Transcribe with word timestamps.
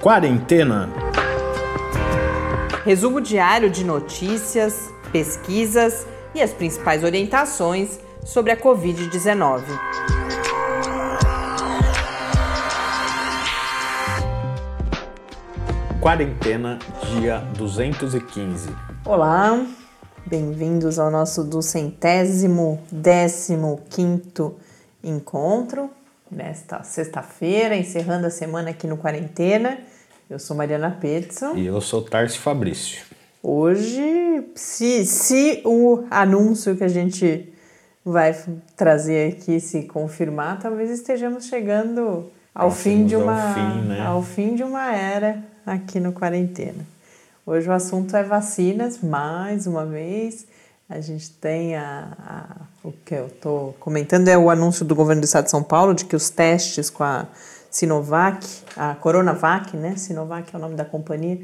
Quarentena. 0.00 0.88
Resumo 2.86 3.20
diário 3.20 3.68
de 3.68 3.84
notícias, 3.84 4.90
pesquisas 5.12 6.06
e 6.34 6.40
as 6.40 6.54
principais 6.54 7.04
orientações 7.04 8.00
sobre 8.24 8.50
a 8.50 8.56
Covid-19. 8.56 9.62
Quarentena, 16.00 16.78
dia 17.10 17.40
215. 17.58 18.70
Olá, 19.04 19.66
bem-vindos 20.24 20.98
ao 20.98 21.10
nosso 21.10 21.44
duzentésimo 21.44 22.82
décimo 22.90 23.82
quinto 23.90 24.56
encontro 25.04 25.90
nesta 26.30 26.82
sexta-feira, 26.84 27.76
encerrando 27.76 28.28
a 28.28 28.30
semana 28.30 28.70
aqui 28.70 28.86
no 28.86 28.96
Quarentena. 28.96 29.89
Eu 30.30 30.38
sou 30.38 30.56
Mariana 30.56 30.92
Petson. 30.92 31.56
E 31.56 31.66
eu 31.66 31.80
sou 31.80 32.02
Tarso 32.02 32.38
Fabrício. 32.38 33.02
Hoje, 33.42 34.44
se, 34.54 35.04
se 35.04 35.60
o 35.64 36.04
anúncio 36.08 36.76
que 36.76 36.84
a 36.84 36.88
gente 36.88 37.52
vai 38.04 38.38
trazer 38.76 39.32
aqui 39.32 39.58
se 39.58 39.82
confirmar, 39.82 40.60
talvez 40.60 40.88
estejamos 40.88 41.46
chegando 41.46 42.30
ao 42.54 42.70
fim 42.70 43.06
de 43.06 43.16
uma 43.16 43.48
ao 43.48 43.54
fim, 43.54 43.88
né? 43.88 44.00
ao 44.06 44.22
fim 44.22 44.54
de 44.54 44.62
uma 44.62 44.94
era 44.94 45.42
aqui 45.66 45.98
no 45.98 46.12
quarentena. 46.12 46.86
Hoje 47.44 47.68
o 47.68 47.72
assunto 47.72 48.16
é 48.16 48.22
vacinas, 48.22 49.00
mais 49.02 49.66
uma 49.66 49.84
vez. 49.84 50.46
A 50.88 51.00
gente 51.00 51.28
tem 51.32 51.74
a, 51.74 52.06
a 52.20 52.56
o 52.84 52.92
que 52.92 53.14
eu 53.16 53.26
estou 53.26 53.74
comentando 53.80 54.28
é 54.28 54.38
o 54.38 54.48
anúncio 54.48 54.84
do 54.84 54.94
governo 54.94 55.22
do 55.22 55.24
estado 55.24 55.46
de 55.46 55.50
São 55.50 55.62
Paulo 55.64 55.92
de 55.92 56.04
que 56.04 56.14
os 56.14 56.30
testes 56.30 56.88
com 56.88 57.02
a 57.02 57.26
Sinovac, 57.70 58.44
a 58.76 58.94
Coronavac, 58.94 59.76
né? 59.76 59.96
Sinovac 59.96 60.52
é 60.52 60.58
o 60.58 60.60
nome 60.60 60.74
da 60.74 60.84
companhia, 60.84 61.40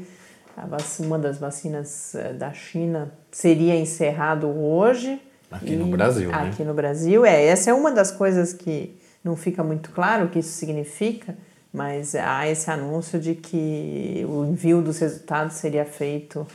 uma 0.99 1.19
das 1.19 1.37
vacinas 1.37 2.15
eh, 2.15 2.33
da 2.33 2.51
China 2.51 3.11
seria 3.31 3.75
encerrado 3.75 4.47
hoje. 4.47 5.21
Aqui 5.49 5.75
no 5.75 5.85
Brasil, 5.87 6.29
aqui 6.29 6.43
né? 6.43 6.49
Aqui 6.49 6.63
no 6.63 6.73
Brasil, 6.73 7.25
é. 7.25 7.45
Essa 7.45 7.69
é 7.69 7.73
uma 7.73 7.91
das 7.91 8.11
coisas 8.11 8.53
que 8.53 8.97
não 9.23 9.35
fica 9.35 9.63
muito 9.63 9.91
claro 9.91 10.25
o 10.25 10.29
que 10.29 10.39
isso 10.39 10.51
significa, 10.51 11.35
mas 11.71 12.15
há 12.15 12.47
esse 12.47 12.69
anúncio 12.69 13.19
de 13.19 13.35
que 13.35 14.25
o 14.27 14.45
envio 14.45 14.81
dos 14.81 14.99
resultados 14.99 15.55
seria 15.55 15.85
feito 15.85 16.45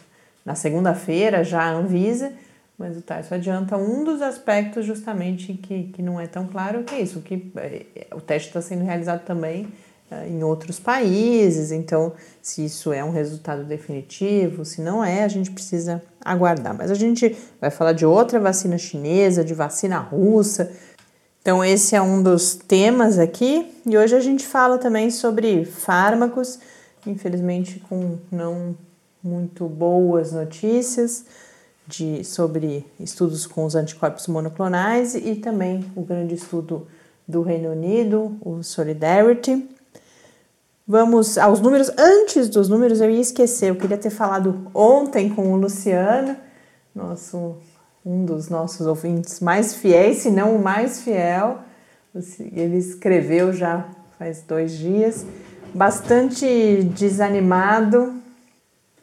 na 0.45 0.55
segunda-feira, 0.55 1.45
já 1.45 1.63
a 1.63 1.71
Anvisa, 1.71 2.33
mas 2.83 2.97
o 2.97 3.01
Tarso 3.01 3.33
adianta 3.33 3.77
um 3.77 4.03
dos 4.03 4.21
aspectos 4.21 4.85
justamente 4.85 5.53
que, 5.55 5.85
que 5.85 6.03
não 6.03 6.21
é 6.21 6.27
tão 6.27 6.49
claro, 6.49 6.83
que 6.83 6.97
é 6.97 7.01
isso, 7.01 7.21
que 7.21 7.53
é, 7.55 8.09
o 8.13 8.21
teste 8.21 8.49
está 8.49 8.61
sendo 8.61 8.83
realizado 8.83 9.25
também 9.25 9.69
é, 10.11 10.27
em 10.27 10.43
outros 10.43 10.81
países, 10.81 11.71
então 11.71 12.13
se 12.43 12.65
isso 12.65 12.93
é 12.93 13.05
um 13.05 13.13
resultado 13.13 13.63
definitivo, 13.63 14.65
se 14.65 14.81
não 14.81 15.05
é, 15.05 15.23
a 15.23 15.29
gente 15.29 15.53
precisa 15.53 16.03
aguardar. 16.25 16.77
Mas 16.77 16.91
a 16.91 16.95
gente 16.95 17.37
vai 17.61 17.71
falar 17.71 17.93
de 17.93 18.05
outra 18.05 18.41
vacina 18.41 18.77
chinesa, 18.77 19.45
de 19.45 19.55
vacina 19.55 19.99
russa, 19.99 20.73
então, 21.41 21.65
esse 21.65 21.97
é 21.97 22.01
um 22.01 22.23
dos 22.23 22.55
temas 22.55 23.19
aqui, 23.19 23.75
e 23.85 23.99
hoje 23.99 24.15
a 24.15 24.21
gente 24.21 24.47
fala 24.47 24.79
também 24.79 25.11
sobre 25.11 25.65
fármacos, 25.65 26.61
infelizmente 27.05 27.81
com 27.89 28.17
não 28.31 28.77
muito 29.21 29.67
boas 29.67 30.31
notícias 30.31 31.25
de, 31.87 32.25
sobre 32.25 32.87
estudos 32.99 33.47
com 33.47 33.65
os 33.65 33.75
anticorpos 33.75 34.27
monoclonais 34.27 35.15
e 35.15 35.35
também 35.35 35.85
o 35.97 36.03
grande 36.03 36.35
estudo 36.35 36.87
do 37.27 37.43
Reino 37.43 37.71
Unido, 37.71 38.37
o 38.41 38.63
Solidarity. 38.63 39.69
Vamos 40.87 41.39
aos 41.39 41.61
números. 41.61 41.91
Antes 41.99 42.49
dos 42.49 42.69
números, 42.69 43.01
eu 43.01 43.11
ia 43.11 43.21
esquecer, 43.21 43.71
eu 43.71 43.77
queria 43.77 43.99
ter 43.99 44.11
falado 44.11 44.67
ontem 44.75 45.31
com 45.31 45.53
o 45.53 45.57
Luciano, 45.57 46.37
nosso 46.95 47.57
um 48.05 48.25
dos 48.25 48.49
nossos 48.49 48.85
ouvintes 48.85 49.39
mais 49.39 49.75
fiéis, 49.75 50.19
se 50.19 50.31
não 50.31 50.57
o 50.57 50.63
mais 50.63 51.03
fiel. 51.03 51.59
Ele 52.41 52.77
escreveu 52.77 53.53
já 53.53 53.89
faz 54.19 54.43
dois 54.43 54.73
dias, 54.73 55.25
bastante 55.73 56.83
desanimado 56.95 58.22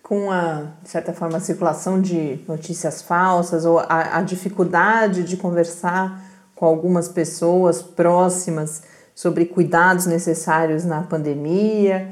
com 0.09 0.31
a, 0.31 0.71
de 0.81 0.89
certa 0.89 1.13
forma, 1.13 1.37
a 1.37 1.39
circulação 1.39 2.01
de 2.01 2.39
notícias 2.47 2.99
falsas 2.99 3.63
ou 3.63 3.77
a, 3.77 4.17
a 4.17 4.21
dificuldade 4.23 5.23
de 5.23 5.37
conversar 5.37 6.19
com 6.55 6.65
algumas 6.65 7.07
pessoas 7.07 7.83
próximas 7.83 8.81
sobre 9.13 9.45
cuidados 9.45 10.07
necessários 10.07 10.83
na 10.83 11.03
pandemia 11.03 12.09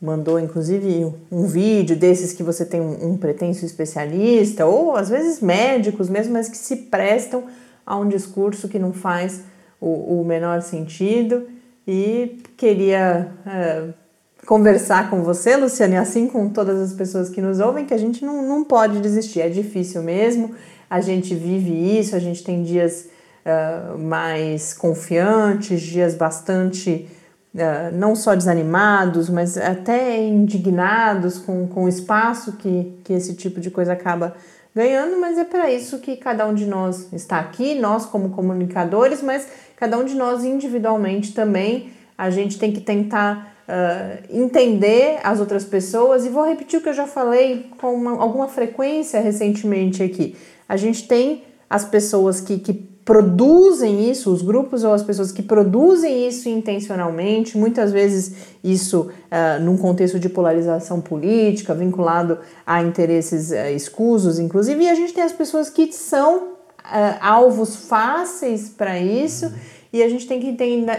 mandou 0.00 0.38
inclusive 0.38 1.12
um 1.30 1.44
vídeo 1.44 1.96
desses 1.96 2.32
que 2.32 2.44
você 2.44 2.64
tem 2.64 2.80
um, 2.80 3.10
um 3.10 3.16
pretenso 3.16 3.66
especialista, 3.66 4.64
ou 4.64 4.94
às 4.94 5.08
vezes 5.08 5.40
médicos 5.40 6.08
mesmo, 6.08 6.32
mas 6.32 6.48
que 6.48 6.56
se 6.56 6.76
prestam 6.76 7.46
a 7.84 7.96
um 7.96 8.08
discurso 8.08 8.68
que 8.68 8.78
não 8.78 8.92
faz 8.92 9.42
o, 9.80 10.20
o 10.20 10.24
menor 10.24 10.62
sentido. 10.62 11.48
E 11.84 12.40
queria 12.56 13.32
é, 13.44 13.88
conversar 14.50 15.08
com 15.08 15.22
você, 15.22 15.56
Luciane, 15.56 15.96
assim 15.96 16.26
com 16.26 16.48
todas 16.48 16.80
as 16.80 16.92
pessoas 16.92 17.28
que 17.30 17.40
nos 17.40 17.60
ouvem, 17.60 17.86
que 17.86 17.94
a 17.94 17.96
gente 17.96 18.24
não, 18.24 18.42
não 18.42 18.64
pode 18.64 18.98
desistir, 18.98 19.40
é 19.40 19.48
difícil 19.48 20.02
mesmo, 20.02 20.56
a 20.90 21.00
gente 21.00 21.36
vive 21.36 21.70
isso, 22.00 22.16
a 22.16 22.18
gente 22.18 22.42
tem 22.42 22.64
dias 22.64 23.08
uh, 23.46 23.96
mais 23.96 24.74
confiantes, 24.74 25.80
dias 25.80 26.16
bastante 26.16 27.08
é, 27.54 27.92
não 27.92 28.16
só 28.16 28.34
desanimados, 28.34 29.30
mas 29.30 29.56
até 29.56 30.20
indignados 30.20 31.38
com, 31.38 31.68
com 31.68 31.84
o 31.84 31.88
espaço 31.88 32.54
que, 32.54 32.98
que 33.04 33.12
esse 33.12 33.34
tipo 33.34 33.60
de 33.60 33.70
coisa 33.70 33.92
acaba 33.92 34.34
ganhando, 34.74 35.20
mas 35.20 35.38
é 35.38 35.44
para 35.44 35.70
isso 35.70 36.00
que 36.00 36.16
cada 36.16 36.44
um 36.44 36.54
de 36.54 36.66
nós 36.66 37.12
está 37.12 37.38
aqui, 37.38 37.76
nós 37.76 38.04
como 38.04 38.30
comunicadores, 38.30 39.22
mas 39.22 39.46
cada 39.76 39.96
um 39.96 40.04
de 40.04 40.16
nós 40.16 40.42
individualmente 40.42 41.32
também, 41.34 41.92
a 42.18 42.30
gente 42.30 42.58
tem 42.58 42.72
que 42.72 42.80
tentar 42.80 43.59
uh, 43.70 44.22
entender 44.28 45.20
as 45.22 45.38
outras 45.38 45.64
pessoas, 45.64 46.26
e 46.26 46.28
vou 46.28 46.44
repetir 46.44 46.80
o 46.80 46.82
que 46.82 46.88
eu 46.88 46.94
já 46.94 47.06
falei 47.06 47.66
com 47.80 47.94
uma, 47.94 48.20
alguma 48.20 48.48
frequência 48.48 49.20
recentemente 49.20 50.02
aqui. 50.02 50.36
A 50.68 50.76
gente 50.76 51.06
tem 51.06 51.44
as 51.68 51.84
pessoas 51.84 52.40
que, 52.40 52.58
que 52.58 52.72
produzem 53.04 54.10
isso, 54.10 54.32
os 54.32 54.42
grupos 54.42 54.84
ou 54.84 54.92
as 54.92 55.02
pessoas 55.02 55.32
que 55.32 55.42
produzem 55.42 56.28
isso 56.28 56.48
intencionalmente, 56.48 57.56
muitas 57.56 57.92
vezes 57.92 58.34
isso 58.62 59.10
uh, 59.10 59.62
num 59.62 59.76
contexto 59.76 60.18
de 60.18 60.28
polarização 60.28 61.00
política, 61.00 61.74
vinculado 61.74 62.38
a 62.66 62.82
interesses 62.82 63.50
uh, 63.50 63.74
escusos, 63.74 64.38
inclusive, 64.38 64.84
e 64.84 64.88
a 64.88 64.94
gente 64.94 65.12
tem 65.12 65.24
as 65.24 65.32
pessoas 65.32 65.70
que 65.70 65.92
são 65.92 66.60
alvos 67.20 67.76
fáceis 67.76 68.68
para 68.68 68.98
isso, 68.98 69.52
e 69.92 70.02
a 70.02 70.08
gente 70.08 70.26
tem 70.26 70.40
que 70.40 70.52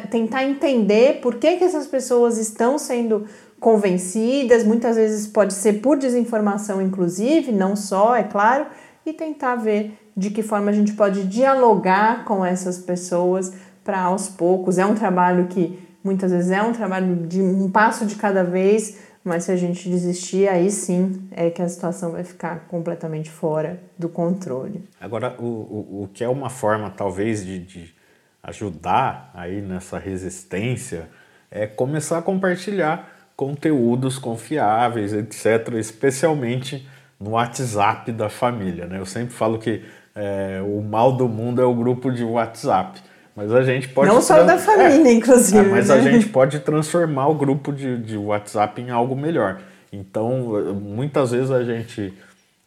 tentar 0.09 0.44
entender 0.44 1.22
por 1.22 1.35
que, 1.35 1.57
que 1.57 1.63
essas 1.63 1.88
pessoas 1.88 2.38
estão 2.38 2.78
sendo 2.78 3.25
convencidas, 3.59 4.63
muitas 4.63 4.96
vezes 4.96 5.28
pode 5.28 5.53
ser 5.53 5.81
por 5.81 5.97
desinformação, 5.97 6.81
inclusive, 6.81 7.52
não 7.52 7.75
só, 7.75 8.16
é 8.16 8.24
claro, 8.24 8.66
e 9.06 9.13
tentar 9.13 9.56
ver 9.56 9.97
de 10.18 10.29
que 10.29 10.41
forma 10.41 10.72
a 10.72 10.74
gente 10.74 10.94
pode 10.94 11.24
dialogar 11.25 12.25
com 12.25 12.44
essas 12.46 12.79
pessoas 12.79 13.53
para 13.84 14.02
aos 14.02 14.28
poucos. 14.28 14.78
É 14.78 14.85
um 14.85 14.96
trabalho 14.96 15.47
que 15.47 15.79
muitas 16.03 16.31
vezes 16.31 16.52
é 16.52 16.62
um 16.62 16.73
trabalho 16.73 17.28
de 17.28 17.41
um 17.41 17.69
passo 17.69 18.06
de 18.06 18.16
cada 18.16 18.44
vez, 18.44 18.97
mas 19.23 19.46
se 19.46 19.52
a 19.52 19.56
gente 19.56 19.88
desistir, 19.88 20.47
aí 20.47 20.69
sim 20.72 21.28
é 21.31 21.50
que 21.50 21.62
a 21.62 21.69
situação 21.69 22.12
vai 22.12 22.23
ficar 22.23 22.68
completamente 22.68 23.29
fora 23.29 23.79
do 23.97 24.09
controle. 24.09 24.84
Agora, 25.00 25.35
o, 25.40 25.46
o, 25.46 26.03
o 26.03 26.09
que 26.12 26.23
é 26.23 26.28
uma 26.28 26.50
forma 26.50 26.90
talvez 26.90 27.46
de, 27.46 27.59
de 27.59 28.01
ajudar 28.44 29.31
aí 29.34 29.62
nessa 29.62 29.97
resistência 30.00 31.07
é 31.50 31.68
começar 31.68 32.18
a 32.18 32.22
compartilhar 32.22 33.09
conteúdos 33.35 34.17
confiáveis, 34.17 35.14
etc., 35.14 35.73
especialmente 35.76 36.88
no 37.20 37.32
WhatsApp 37.32 38.11
da 38.11 38.29
família. 38.29 38.85
Né? 38.85 38.99
Eu 38.99 39.05
sempre 39.05 39.34
falo 39.34 39.58
que 39.58 39.84
é, 40.16 40.61
o 40.64 40.82
mal 40.82 41.14
do 41.14 41.28
mundo 41.28 41.61
é 41.61 41.66
o 41.66 41.73
grupo 41.73 42.11
de 42.11 42.23
WhatsApp. 42.23 42.99
Mas 43.35 43.53
a 43.53 43.64
gente 43.64 43.88
pode. 43.90 44.09
Não 44.09 44.22
só 44.22 44.44
da 44.44 44.58
família, 44.58 45.09
é, 45.09 45.14
inclusive. 45.14 45.58
É, 45.58 45.64
mas 45.64 45.87
né? 45.87 45.96
a 45.96 46.02
gente 46.02 46.28
pode 46.28 46.59
transformar 46.59 47.28
o 47.28 47.35
grupo 47.35 47.72
de, 47.72 47.97
de 47.97 48.17
WhatsApp 48.17 48.82
em 48.82 48.90
algo 48.90 49.16
melhor. 49.16 49.61
Então, 49.91 50.73
muitas 50.73 51.32
vezes 51.32 51.49
a 51.49 51.64
gente 51.64 52.14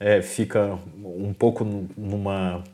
é, 0.00 0.23
fica 0.23 0.79
um 1.03 1.32
pouco 1.32 1.65
numa, 1.97 2.65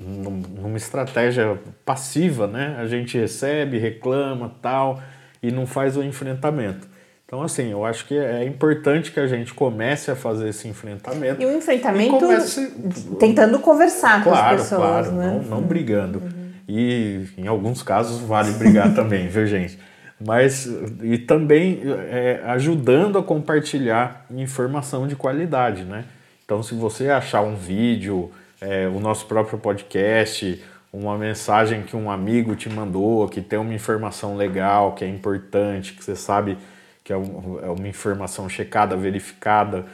numa 0.00 0.76
estratégia 0.76 1.58
passiva, 1.84 2.46
né? 2.46 2.76
A 2.78 2.86
gente 2.86 3.18
recebe, 3.18 3.78
reclama, 3.78 4.54
tal, 4.62 5.00
e 5.42 5.50
não 5.50 5.66
faz 5.66 5.96
o 5.96 6.02
enfrentamento. 6.02 6.88
Então, 7.26 7.42
assim, 7.42 7.70
eu 7.70 7.84
acho 7.84 8.06
que 8.06 8.18
é 8.18 8.44
importante 8.44 9.12
que 9.12 9.20
a 9.20 9.26
gente 9.26 9.54
comece 9.54 10.10
a 10.10 10.16
fazer 10.16 10.48
esse 10.48 10.66
enfrentamento. 10.66 11.40
E 11.40 11.46
o 11.46 11.56
enfrentamento 11.56 12.16
e 12.16 12.18
comece... 12.18 12.72
tentando 13.20 13.58
conversar 13.60 14.24
claro, 14.24 14.24
com 14.24 14.54
as 14.54 14.62
pessoas, 14.62 14.80
claro, 14.80 15.12
né? 15.12 15.40
Não, 15.44 15.56
não 15.56 15.62
brigando. 15.62 16.18
Uhum. 16.18 16.50
E 16.66 17.26
em 17.38 17.46
alguns 17.46 17.82
casos 17.82 18.20
vale 18.20 18.52
brigar 18.52 18.92
também, 18.96 19.28
viu, 19.28 19.46
gente? 19.46 19.78
mas 20.20 20.66
e 21.02 21.16
também 21.16 21.80
é, 22.10 22.42
ajudando 22.44 23.18
a 23.18 23.22
compartilhar 23.22 24.26
informação 24.30 25.08
de 25.08 25.16
qualidade, 25.16 25.84
né? 25.84 26.04
Então, 26.44 26.62
se 26.62 26.74
você 26.74 27.08
achar 27.08 27.40
um 27.40 27.54
vídeo, 27.54 28.30
é, 28.60 28.86
o 28.88 29.00
nosso 29.00 29.26
próprio 29.26 29.58
podcast, 29.58 30.62
uma 30.92 31.16
mensagem 31.16 31.82
que 31.82 31.96
um 31.96 32.10
amigo 32.10 32.54
te 32.56 32.68
mandou, 32.68 33.28
que 33.28 33.40
tem 33.40 33.58
uma 33.58 33.72
informação 33.72 34.36
legal, 34.36 34.94
que 34.94 35.04
é 35.04 35.08
importante, 35.08 35.92
que 35.94 36.04
você 36.04 36.16
sabe 36.16 36.58
que 37.02 37.12
é, 37.12 37.16
é 37.16 37.18
uma 37.18 37.88
informação 37.88 38.48
checada, 38.48 38.96
verificada, 38.96 39.86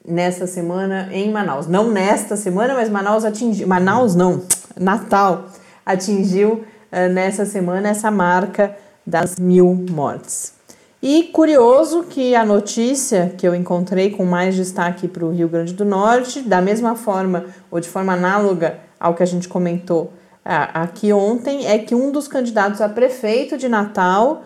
nesta 0.08 0.48
semana 0.48 1.10
em 1.12 1.30
Manaus. 1.30 1.68
Não 1.68 1.92
nesta 1.92 2.38
semana, 2.38 2.76
mas 2.76 2.90
Manaus 2.90 3.26
atingiu. 3.26 3.68
Manaus 3.68 4.16
não, 4.16 4.44
Natal 4.80 5.50
atingiu 5.88 6.66
uh, 6.92 7.14
nessa 7.14 7.46
semana 7.46 7.90
essa 7.90 8.12
marca 8.12 8.76
das 9.06 9.38
mil 9.40 9.74
mortes. 9.90 10.54
E 11.02 11.24
curioso 11.32 12.04
que 12.04 12.36
a 12.36 12.46
notícia 12.46 13.34
que 13.38 13.48
eu 13.48 13.56
encontrei 13.56 14.10
com 14.10 14.26
mais 14.26 14.56
destaque 14.56 15.08
para 15.08 15.24
o 15.26 15.32
Rio 15.32 15.48
Grande 15.48 15.74
do 15.74 15.86
Norte, 15.86 16.42
da 16.42 16.62
mesma 16.62 16.96
forma 16.96 17.46
ou 17.72 17.80
de 17.80 17.88
forma 17.88 18.14
análoga 18.14 18.80
ao 19.00 19.14
que 19.14 19.24
a 19.24 19.26
gente 19.26 19.48
comentou 19.48 20.12
aqui 20.44 21.14
ontem, 21.14 21.68
é 21.68 21.78
que 21.78 21.94
um 21.94 22.12
dos 22.12 22.28
candidatos 22.28 22.82
a 22.82 22.90
prefeito 22.90 23.58
de 23.58 23.70
Natal 23.70 24.44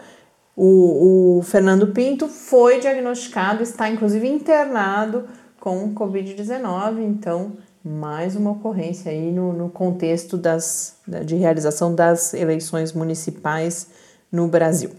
o, 0.56 1.38
o 1.40 1.44
Fernando 1.44 1.88
Pinto 1.88 2.28
foi 2.28 2.80
diagnosticado, 2.80 3.64
está 3.64 3.90
inclusive 3.90 4.28
internado 4.28 5.26
com 5.60 5.94
Covid-19, 5.94 7.00
então 7.00 7.54
mais 7.84 8.36
uma 8.36 8.52
ocorrência 8.52 9.12
aí 9.12 9.32
no, 9.32 9.52
no 9.54 9.68
contexto 9.70 10.38
das, 10.38 10.98
de 11.26 11.36
realização 11.36 11.96
das 11.96 12.34
eleições 12.34 12.92
municipais 12.94 13.88
no 14.32 14.48
Brasil. 14.48 14.92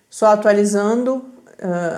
Só 0.10 0.28
atualizando 0.28 1.34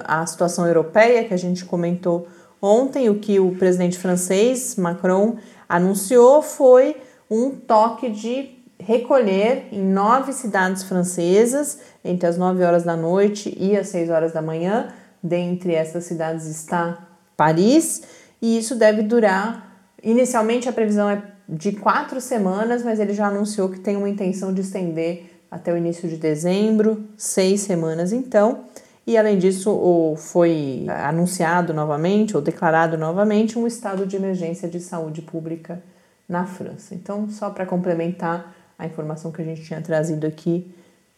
a 0.06 0.25
situação 0.25 0.65
europeia 0.68 1.24
que 1.24 1.33
a 1.33 1.38
gente 1.38 1.65
comentou 1.65 2.27
ontem, 2.62 3.09
o 3.09 3.19
que 3.19 3.39
o 3.39 3.56
presidente 3.56 3.98
francês 3.98 4.75
Macron 4.75 5.38
anunciou 5.68 6.42
foi 6.42 6.98
um 7.30 7.51
toque 7.51 8.09
de 8.09 8.57
recolher 8.80 9.68
em 9.71 9.83
nove 9.83 10.33
cidades 10.33 10.83
francesas 10.83 11.80
entre 12.04 12.27
as 12.27 12.38
9 12.38 12.63
horas 12.63 12.83
da 12.83 12.95
noite 12.95 13.56
e 13.59 13.75
as 13.75 13.89
6 13.89 14.09
horas 14.09 14.33
da 14.33 14.42
manhã. 14.42 14.94
Dentre 15.21 15.73
essas 15.73 16.06
cidades 16.06 16.45
está 16.45 17.07
Paris, 17.35 18.04
e 18.42 18.57
isso 18.57 18.76
deve 18.76 19.02
durar 19.02 19.68
Inicialmente 20.04 20.69
a 20.69 20.71
previsão 20.71 21.09
é 21.09 21.21
de 21.49 21.71
quatro 21.71 22.21
semanas, 22.21 22.83
mas 22.83 22.99
ele 22.99 23.14
já 23.14 23.28
anunciou 23.28 23.69
que 23.69 23.80
tem 23.80 23.95
uma 23.95 24.09
intenção 24.09 24.54
de 24.54 24.61
estender 24.61 25.42
até 25.49 25.73
o 25.73 25.78
início 25.78 26.07
de 26.07 26.18
dezembro, 26.18 27.06
seis 27.18 27.61
semanas 27.61 28.11
então. 28.11 28.66
E 29.07 29.18
além 29.18 29.37
disso, 29.37 30.16
foi 30.18 30.85
anunciado 31.06 31.73
novamente 31.73 32.35
ou 32.35 32.42
declarado 32.42 32.97
novamente 32.97 33.57
um 33.57 33.66
estado 33.66 34.06
de 34.06 34.18
emergência 34.18 34.68
de 34.68 34.81
saúde 34.81 35.21
pública 35.21 35.81
na 36.28 36.45
França. 36.45 36.94
Então, 36.94 37.30
só 37.30 37.49
para 37.49 37.66
complementar 37.66 38.54
a 38.78 38.85
informação 38.85 39.31
que 39.31 39.42
a 39.42 39.45
gente 39.45 39.64
tinha 39.64 39.80
trazido 39.80 40.28
aqui 40.28 40.69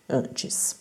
antes. 0.08 0.76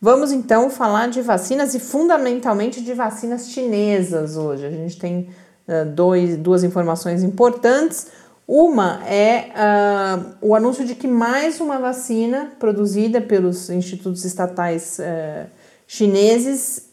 Vamos 0.00 0.32
então 0.32 0.70
falar 0.70 1.08
de 1.08 1.22
vacinas 1.22 1.72
e 1.76 1.78
fundamentalmente 1.78 2.82
de 2.82 2.94
vacinas 2.94 3.50
chinesas 3.50 4.36
hoje. 4.36 4.66
A 4.66 4.70
gente 4.70 4.98
tem 4.98 5.28
uh, 5.68 5.84
dois, 5.94 6.36
duas 6.36 6.64
informações 6.64 7.22
importantes. 7.22 8.08
Uma 8.44 9.06
é 9.06 9.52
uh, 9.54 10.34
o 10.40 10.56
anúncio 10.56 10.84
de 10.84 10.96
que 10.96 11.06
mais 11.06 11.60
uma 11.60 11.78
vacina 11.78 12.50
produzida 12.58 13.20
pelos 13.20 13.70
institutos 13.70 14.24
estatais 14.24 14.98
uh, 14.98 15.59
chineses 15.90 16.88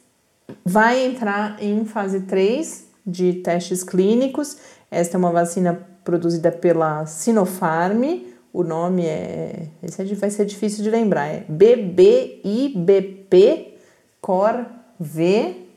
vai 0.66 1.06
entrar 1.06 1.62
em 1.62 1.86
fase 1.86 2.22
3 2.22 2.88
de 3.06 3.34
testes 3.34 3.84
clínicos. 3.84 4.58
Esta 4.90 5.18
é 5.18 5.20
uma 5.20 5.32
vacina 5.32 5.86
produzida 6.04 6.52
pela 6.52 7.06
Sinopharm. 7.06 8.24
O 8.52 8.64
nome 8.64 9.06
é. 9.06 9.68
Esse 9.84 10.02
é 10.02 10.06
vai 10.16 10.32
ser 10.32 10.46
difícil 10.46 10.84
de 10.84 10.90
lembrar. 10.90 11.28
É 11.28 11.46
BBIBP 11.48 12.56
Cor 14.20 14.66
V 15.00 15.68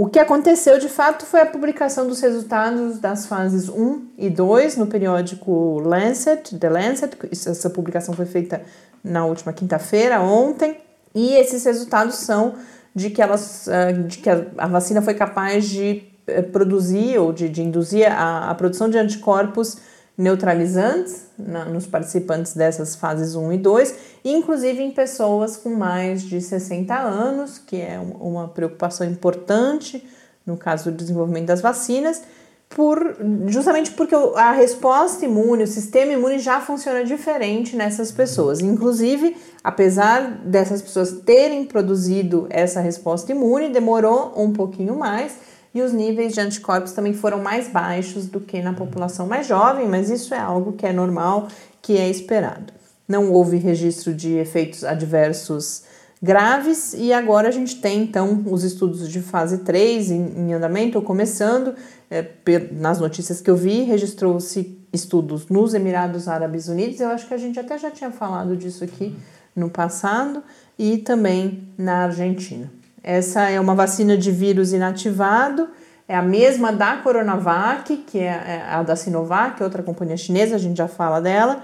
o 0.00 0.06
que 0.08 0.20
aconteceu 0.20 0.78
de 0.78 0.88
fato 0.88 1.26
foi 1.26 1.40
a 1.40 1.46
publicação 1.46 2.06
dos 2.06 2.20
resultados 2.20 3.00
das 3.00 3.26
fases 3.26 3.68
1 3.68 4.10
e 4.16 4.30
2 4.30 4.76
no 4.76 4.86
periódico 4.86 5.80
Lancet, 5.80 6.56
The 6.56 6.68
Lancet. 6.68 7.16
Essa 7.32 7.68
publicação 7.68 8.14
foi 8.14 8.24
feita 8.24 8.62
na 9.02 9.26
última 9.26 9.52
quinta-feira, 9.52 10.20
ontem, 10.20 10.76
e 11.14 11.34
esses 11.34 11.64
resultados 11.64 12.16
são 12.16 12.54
de 12.94 13.10
que, 13.10 13.22
elas, 13.22 13.68
ah, 13.68 13.92
de 13.92 14.18
que 14.18 14.28
a 14.30 14.66
vacina 14.66 15.00
foi 15.00 15.14
capaz 15.14 15.68
de 15.68 16.02
eh, 16.26 16.42
produzir 16.42 17.18
ou 17.18 17.32
de, 17.32 17.48
de 17.48 17.62
induzir 17.62 18.10
a, 18.10 18.50
a 18.50 18.54
produção 18.54 18.88
de 18.88 18.98
anticorpos 18.98 19.78
neutralizantes 20.16 21.26
na, 21.38 21.64
nos 21.64 21.86
participantes 21.86 22.54
dessas 22.54 22.96
fases 22.96 23.36
1 23.36 23.52
e 23.52 23.58
2, 23.58 23.94
inclusive 24.24 24.82
em 24.82 24.90
pessoas 24.90 25.56
com 25.56 25.70
mais 25.70 26.22
de 26.22 26.40
60 26.40 26.92
anos, 26.92 27.58
que 27.58 27.76
é 27.76 28.00
uma 28.20 28.48
preocupação 28.48 29.06
importante 29.06 30.04
no 30.44 30.56
caso 30.56 30.90
do 30.90 30.96
desenvolvimento 30.96 31.46
das 31.46 31.60
vacinas, 31.60 32.22
por, 32.68 33.16
justamente 33.46 33.92
porque 33.92 34.14
a 34.14 34.52
resposta 34.52 35.24
imune, 35.24 35.64
o 35.64 35.66
sistema 35.66 36.12
imune 36.12 36.38
já 36.38 36.60
funciona 36.60 37.02
diferente 37.02 37.74
nessas 37.74 38.12
pessoas. 38.12 38.60
Inclusive, 38.60 39.36
apesar 39.64 40.42
dessas 40.44 40.82
pessoas 40.82 41.12
terem 41.24 41.64
produzido 41.64 42.46
essa 42.50 42.80
resposta 42.80 43.32
imune, 43.32 43.70
demorou 43.70 44.34
um 44.36 44.52
pouquinho 44.52 44.96
mais 44.96 45.36
e 45.74 45.82
os 45.82 45.92
níveis 45.92 46.34
de 46.34 46.40
anticorpos 46.40 46.92
também 46.92 47.14
foram 47.14 47.38
mais 47.42 47.68
baixos 47.68 48.26
do 48.26 48.40
que 48.40 48.60
na 48.60 48.72
população 48.72 49.26
mais 49.26 49.46
jovem, 49.46 49.86
mas 49.86 50.10
isso 50.10 50.34
é 50.34 50.38
algo 50.38 50.72
que 50.72 50.86
é 50.86 50.92
normal, 50.92 51.48
que 51.80 51.96
é 51.96 52.08
esperado. 52.08 52.72
Não 53.06 53.32
houve 53.32 53.56
registro 53.56 54.12
de 54.14 54.36
efeitos 54.36 54.84
adversos 54.84 55.84
graves 56.22 56.94
e 56.94 57.12
agora 57.12 57.48
a 57.48 57.52
gente 57.52 57.80
tem 57.80 58.02
então 58.02 58.42
os 58.46 58.64
estudos 58.64 59.08
de 59.08 59.20
fase 59.20 59.58
3 59.58 60.10
em, 60.10 60.32
em 60.36 60.52
andamento, 60.54 61.00
começando, 61.02 61.74
é, 62.10 62.26
nas 62.72 63.00
notícias 63.00 63.40
que 63.40 63.50
eu 63.50 63.56
vi, 63.56 63.82
registrou-se 63.82 64.78
estudos 64.92 65.48
nos 65.48 65.74
Emirados 65.74 66.28
Árabes 66.28 66.68
Unidos, 66.68 67.00
eu 67.00 67.08
acho 67.08 67.26
que 67.26 67.34
a 67.34 67.38
gente 67.38 67.60
até 67.60 67.78
já 67.78 67.90
tinha 67.90 68.10
falado 68.10 68.56
disso 68.56 68.82
aqui 68.82 69.14
no 69.54 69.68
passado, 69.68 70.42
e 70.78 70.98
também 70.98 71.68
na 71.76 72.04
Argentina. 72.04 72.70
Essa 73.02 73.50
é 73.50 73.58
uma 73.58 73.74
vacina 73.74 74.16
de 74.16 74.30
vírus 74.30 74.72
inativado, 74.72 75.68
é 76.06 76.16
a 76.16 76.22
mesma 76.22 76.72
da 76.72 76.96
Coronavac, 76.96 77.96
que 78.06 78.18
é, 78.18 78.26
é 78.26 78.64
a 78.70 78.82
da 78.82 78.96
Sinovac, 78.96 79.62
outra 79.62 79.82
companhia 79.82 80.16
chinesa, 80.16 80.54
a 80.54 80.58
gente 80.58 80.76
já 80.76 80.88
fala 80.88 81.20
dela, 81.20 81.62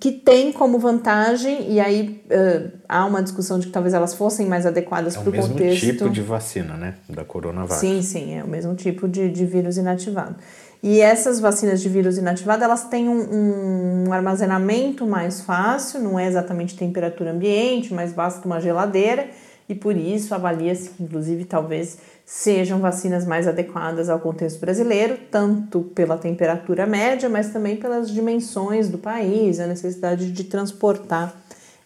que 0.00 0.10
tem 0.10 0.52
como 0.52 0.78
vantagem, 0.78 1.72
e 1.72 1.80
aí 1.80 2.24
uh, 2.26 2.70
há 2.88 3.04
uma 3.04 3.22
discussão 3.22 3.58
de 3.58 3.66
que 3.66 3.72
talvez 3.72 3.94
elas 3.94 4.14
fossem 4.14 4.46
mais 4.46 4.66
adequadas 4.66 5.16
para 5.16 5.28
o 5.28 5.32
contexto. 5.32 5.60
É 5.60 5.64
o 5.64 5.66
mesmo 5.66 5.92
tipo 5.92 6.10
de 6.10 6.20
vacina, 6.20 6.76
né? 6.76 6.94
Da 7.08 7.24
Coronavac. 7.24 7.78
Sim, 7.78 8.02
sim, 8.02 8.34
é 8.34 8.42
o 8.42 8.48
mesmo 8.48 8.74
tipo 8.74 9.08
de, 9.08 9.30
de 9.30 9.46
vírus 9.46 9.76
inativado. 9.76 10.36
E 10.82 11.00
essas 11.00 11.40
vacinas 11.40 11.80
de 11.80 11.88
vírus 11.88 12.18
inativado, 12.18 12.62
elas 12.62 12.84
têm 12.84 13.08
um, 13.08 14.04
um, 14.06 14.12
armazenamento 14.12 15.06
mais 15.06 15.40
fácil, 15.40 16.02
não 16.02 16.18
é 16.18 16.26
exatamente 16.26 16.76
temperatura 16.76 17.30
ambiente, 17.30 17.94
mas 17.94 18.12
basta 18.12 18.46
uma 18.46 18.60
geladeira, 18.60 19.28
e 19.68 19.74
por 19.74 19.96
isso 19.96 20.34
avalia-se 20.34 20.90
que, 20.90 21.02
inclusive, 21.02 21.44
talvez 21.44 21.98
sejam 22.24 22.80
vacinas 22.80 23.26
mais 23.26 23.46
adequadas 23.48 24.08
ao 24.08 24.18
contexto 24.18 24.60
brasileiro, 24.60 25.18
tanto 25.30 25.80
pela 25.80 26.16
temperatura 26.16 26.86
média, 26.86 27.28
mas 27.28 27.50
também 27.50 27.76
pelas 27.76 28.10
dimensões 28.10 28.88
do 28.88 28.98
país, 28.98 29.60
a 29.60 29.66
necessidade 29.66 30.30
de 30.32 30.44
transportar 30.44 31.34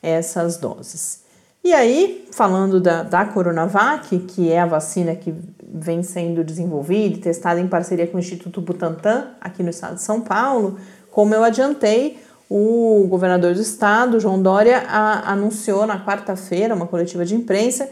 essas 0.02 0.56
doses. 0.56 1.22
E 1.62 1.72
aí, 1.72 2.26
falando 2.32 2.80
da, 2.80 3.02
da 3.02 3.24
Coronavac, 3.24 4.16
que 4.20 4.50
é 4.50 4.60
a 4.60 4.66
vacina 4.66 5.14
que 5.14 5.34
vem 5.62 6.02
sendo 6.02 6.42
desenvolvida 6.42 7.16
e 7.16 7.20
testada 7.20 7.60
em 7.60 7.68
parceria 7.68 8.06
com 8.06 8.16
o 8.16 8.20
Instituto 8.20 8.60
Butantan, 8.60 9.28
aqui 9.40 9.62
no 9.62 9.70
estado 9.70 9.96
de 9.96 10.02
São 10.02 10.20
Paulo, 10.20 10.78
como 11.10 11.34
eu 11.34 11.42
adiantei, 11.44 12.18
o 12.48 13.06
governador 13.08 13.54
do 13.54 13.60
estado, 13.60 14.18
João 14.18 14.40
Dória, 14.40 14.84
a, 14.88 15.32
anunciou 15.32 15.86
na 15.86 16.02
quarta-feira, 16.04 16.74
uma 16.74 16.86
coletiva 16.86 17.24
de 17.24 17.34
imprensa, 17.34 17.88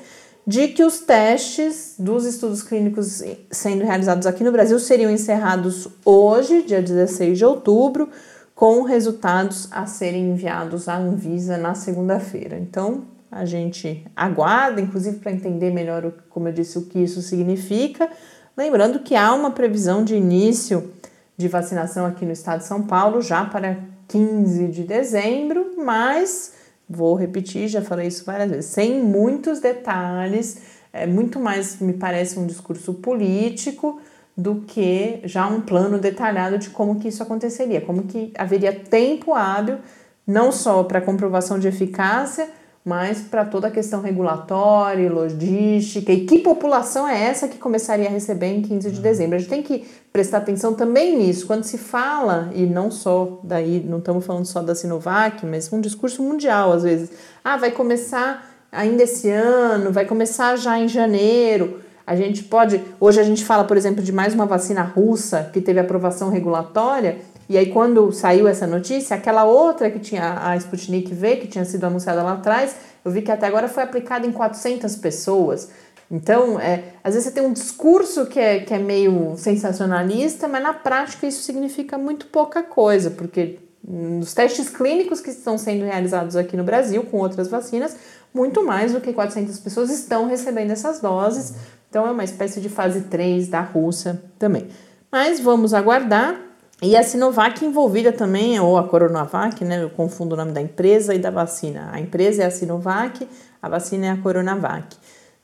de 0.46 0.68
que 0.68 0.84
os 0.84 1.00
testes 1.00 1.94
dos 1.98 2.24
estudos 2.24 2.62
clínicos 2.62 3.22
sendo 3.50 3.84
realizados 3.84 4.26
aqui 4.26 4.44
no 4.44 4.52
Brasil 4.52 4.78
seriam 4.78 5.10
encerrados 5.10 5.88
hoje, 6.04 6.62
dia 6.62 6.80
16 6.80 7.36
de 7.36 7.44
outubro, 7.44 8.08
com 8.54 8.82
resultados 8.82 9.68
a 9.70 9.84
serem 9.86 10.30
enviados 10.30 10.88
à 10.88 10.96
Anvisa 10.96 11.58
na 11.58 11.74
segunda-feira. 11.74 12.56
Então, 12.56 13.02
a 13.30 13.44
gente 13.44 14.06
aguarda, 14.14 14.80
inclusive 14.80 15.18
para 15.18 15.32
entender 15.32 15.70
melhor, 15.70 16.10
como 16.30 16.48
eu 16.48 16.52
disse, 16.52 16.78
o 16.78 16.86
que 16.86 17.00
isso 17.00 17.20
significa. 17.20 18.08
Lembrando 18.56 19.00
que 19.00 19.14
há 19.14 19.34
uma 19.34 19.50
previsão 19.50 20.02
de 20.02 20.14
início 20.14 20.90
de 21.36 21.48
vacinação 21.48 22.06
aqui 22.06 22.24
no 22.24 22.32
estado 22.32 22.60
de 22.60 22.66
São 22.66 22.82
Paulo 22.82 23.20
já 23.20 23.44
para 23.44 23.76
15 24.08 24.68
de 24.68 24.84
dezembro, 24.84 25.74
mas 25.76 26.52
Vou 26.88 27.16
repetir, 27.16 27.66
já 27.66 27.82
falei 27.82 28.06
isso 28.06 28.24
várias 28.24 28.48
vezes, 28.48 28.66
sem 28.66 29.02
muitos 29.02 29.58
detalhes, 29.58 30.58
é 30.92 31.04
muito 31.04 31.40
mais, 31.40 31.80
me 31.80 31.92
parece, 31.92 32.38
um 32.38 32.46
discurso 32.46 32.94
político 32.94 34.00
do 34.36 34.62
que 34.66 35.20
já 35.24 35.48
um 35.48 35.60
plano 35.60 35.98
detalhado 35.98 36.58
de 36.58 36.70
como 36.70 37.00
que 37.00 37.08
isso 37.08 37.22
aconteceria, 37.24 37.80
como 37.80 38.04
que 38.04 38.32
haveria 38.38 38.72
tempo 38.72 39.34
hábil, 39.34 39.78
não 40.24 40.52
só 40.52 40.84
para 40.84 41.00
comprovação 41.00 41.58
de 41.58 41.66
eficácia, 41.66 42.48
mas 42.84 43.20
para 43.20 43.44
toda 43.44 43.66
a 43.66 43.70
questão 43.70 44.00
regulatória, 44.00 45.10
logística 45.10 46.12
e 46.12 46.24
que 46.24 46.38
população 46.38 47.08
é 47.08 47.20
essa 47.20 47.48
que 47.48 47.58
começaria 47.58 48.06
a 48.06 48.10
receber 48.10 48.46
em 48.46 48.62
15 48.62 48.92
de 48.92 49.00
dezembro. 49.00 49.34
A 49.34 49.38
gente 49.40 49.50
tem 49.50 49.62
que 49.62 49.84
prestar 50.16 50.38
atenção 50.38 50.72
também 50.72 51.18
nisso. 51.18 51.46
Quando 51.46 51.64
se 51.64 51.76
fala, 51.76 52.50
e 52.54 52.64
não 52.64 52.90
só 52.90 53.38
daí, 53.42 53.84
não 53.86 53.98
estamos 53.98 54.24
falando 54.24 54.46
só 54.46 54.62
da 54.62 54.74
Sinovac, 54.74 55.44
mas 55.44 55.70
um 55.70 55.78
discurso 55.78 56.22
mundial 56.22 56.72
às 56.72 56.84
vezes. 56.84 57.10
Ah, 57.44 57.58
vai 57.58 57.70
começar 57.70 58.50
ainda 58.72 59.02
esse 59.02 59.28
ano, 59.28 59.92
vai 59.92 60.06
começar 60.06 60.56
já 60.56 60.78
em 60.78 60.88
janeiro. 60.88 61.80
A 62.06 62.16
gente 62.16 62.44
pode. 62.44 62.82
Hoje 62.98 63.20
a 63.20 63.24
gente 63.24 63.44
fala, 63.44 63.64
por 63.64 63.76
exemplo, 63.76 64.02
de 64.02 64.10
mais 64.10 64.32
uma 64.32 64.46
vacina 64.46 64.80
russa 64.80 65.50
que 65.52 65.60
teve 65.60 65.80
aprovação 65.80 66.30
regulatória 66.30 67.18
e 67.48 67.56
aí, 67.56 67.66
quando 67.66 68.10
saiu 68.10 68.48
essa 68.48 68.66
notícia, 68.66 69.16
aquela 69.16 69.44
outra 69.44 69.88
que 69.88 70.00
tinha 70.00 70.40
a 70.42 70.56
Sputnik 70.56 71.14
V, 71.14 71.36
que 71.36 71.46
tinha 71.46 71.64
sido 71.64 71.84
anunciada 71.84 72.20
lá 72.22 72.32
atrás, 72.32 72.74
eu 73.04 73.10
vi 73.10 73.22
que 73.22 73.30
até 73.30 73.46
agora 73.46 73.68
foi 73.68 73.84
aplicada 73.84 74.26
em 74.26 74.32
400 74.32 74.96
pessoas. 74.96 75.70
Então, 76.10 76.60
é, 76.60 76.92
às 77.02 77.14
vezes 77.14 77.28
você 77.28 77.34
tem 77.34 77.44
um 77.44 77.52
discurso 77.52 78.26
que 78.26 78.38
é, 78.38 78.60
que 78.60 78.72
é 78.72 78.78
meio 78.78 79.34
sensacionalista, 79.36 80.46
mas 80.46 80.62
na 80.62 80.72
prática 80.72 81.26
isso 81.26 81.42
significa 81.42 81.98
muito 81.98 82.26
pouca 82.26 82.62
coisa, 82.62 83.10
porque 83.10 83.58
nos 83.86 84.34
testes 84.34 84.68
clínicos 84.68 85.20
que 85.20 85.30
estão 85.30 85.58
sendo 85.58 85.84
realizados 85.84 86.36
aqui 86.36 86.56
no 86.56 86.64
Brasil 86.64 87.04
com 87.04 87.18
outras 87.18 87.48
vacinas, 87.48 87.96
muito 88.32 88.64
mais 88.64 88.92
do 88.92 89.00
que 89.00 89.12
400 89.12 89.58
pessoas 89.60 89.90
estão 89.90 90.28
recebendo 90.28 90.70
essas 90.70 91.00
doses. 91.00 91.54
Então, 91.88 92.06
é 92.06 92.10
uma 92.10 92.24
espécie 92.24 92.60
de 92.60 92.68
fase 92.68 93.02
3 93.02 93.48
da 93.48 93.60
Rússia 93.60 94.20
também. 94.38 94.68
Mas 95.10 95.40
vamos 95.40 95.72
aguardar. 95.72 96.40
E 96.82 96.94
a 96.94 97.02
Sinovac 97.02 97.64
envolvida 97.64 98.12
também, 98.12 98.60
ou 98.60 98.76
a 98.76 98.86
Coronavac, 98.86 99.64
né? 99.64 99.82
Eu 99.82 99.88
confundo 99.88 100.34
o 100.34 100.36
nome 100.36 100.52
da 100.52 100.60
empresa 100.60 101.14
e 101.14 101.18
da 101.18 101.30
vacina. 101.30 101.88
A 101.90 101.98
empresa 101.98 102.42
é 102.42 102.46
a 102.46 102.50
Sinovac, 102.50 103.26
a 103.62 103.68
vacina 103.68 104.06
é 104.06 104.10
a 104.10 104.16
Coronavac. 104.18 104.94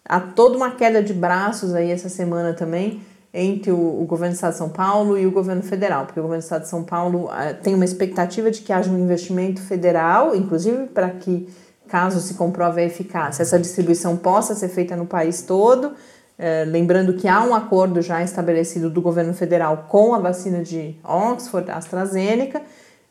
Há 0.05 0.21
toda 0.21 0.57
uma 0.57 0.73
queda 0.73 1.03
de 1.03 1.13
braços 1.13 1.75
aí 1.75 1.91
essa 1.91 2.09
semana 2.09 2.53
também 2.53 3.01
entre 3.33 3.71
o, 3.71 4.03
o 4.03 4.05
governo 4.05 4.33
do 4.33 4.37
Estado 4.37 4.53
de 4.53 4.59
São 4.59 4.69
Paulo 4.69 5.17
e 5.17 5.27
o 5.27 5.31
governo 5.31 5.63
federal, 5.63 6.05
porque 6.05 6.21
o 6.21 6.23
governo 6.23 6.43
do 6.43 6.45
Estado 6.45 6.63
de 6.63 6.69
São 6.69 6.85
Paulo 6.85 7.27
uh, 7.27 7.55
tem 7.63 7.75
uma 7.75 7.85
expectativa 7.85 8.51
de 8.51 8.61
que 8.61 8.73
haja 8.73 8.91
um 8.91 8.99
investimento 8.99 9.63
federal, 9.63 10.35
inclusive 10.35 10.87
para 10.89 11.09
que, 11.11 11.49
caso 11.89 12.21
se 12.21 12.35
comprove 12.35 12.83
a 12.83 12.85
eficácia, 12.85 13.43
essa 13.43 13.59
distribuição 13.59 14.17
possa 14.17 14.55
ser 14.55 14.69
feita 14.69 14.97
no 14.97 15.07
país 15.07 15.43
todo. 15.43 15.93
É, 16.39 16.65
lembrando 16.65 17.15
que 17.15 17.29
há 17.29 17.43
um 17.43 17.55
acordo 17.55 18.03
já 18.03 18.23
estabelecido 18.23 18.91
do 18.91 19.01
governo 19.01 19.33
federal 19.33 19.87
com 19.89 20.15
a 20.15 20.19
vacina 20.19 20.63
de 20.63 20.97
Oxford, 21.05 21.71
AstraZeneca, 21.71 22.63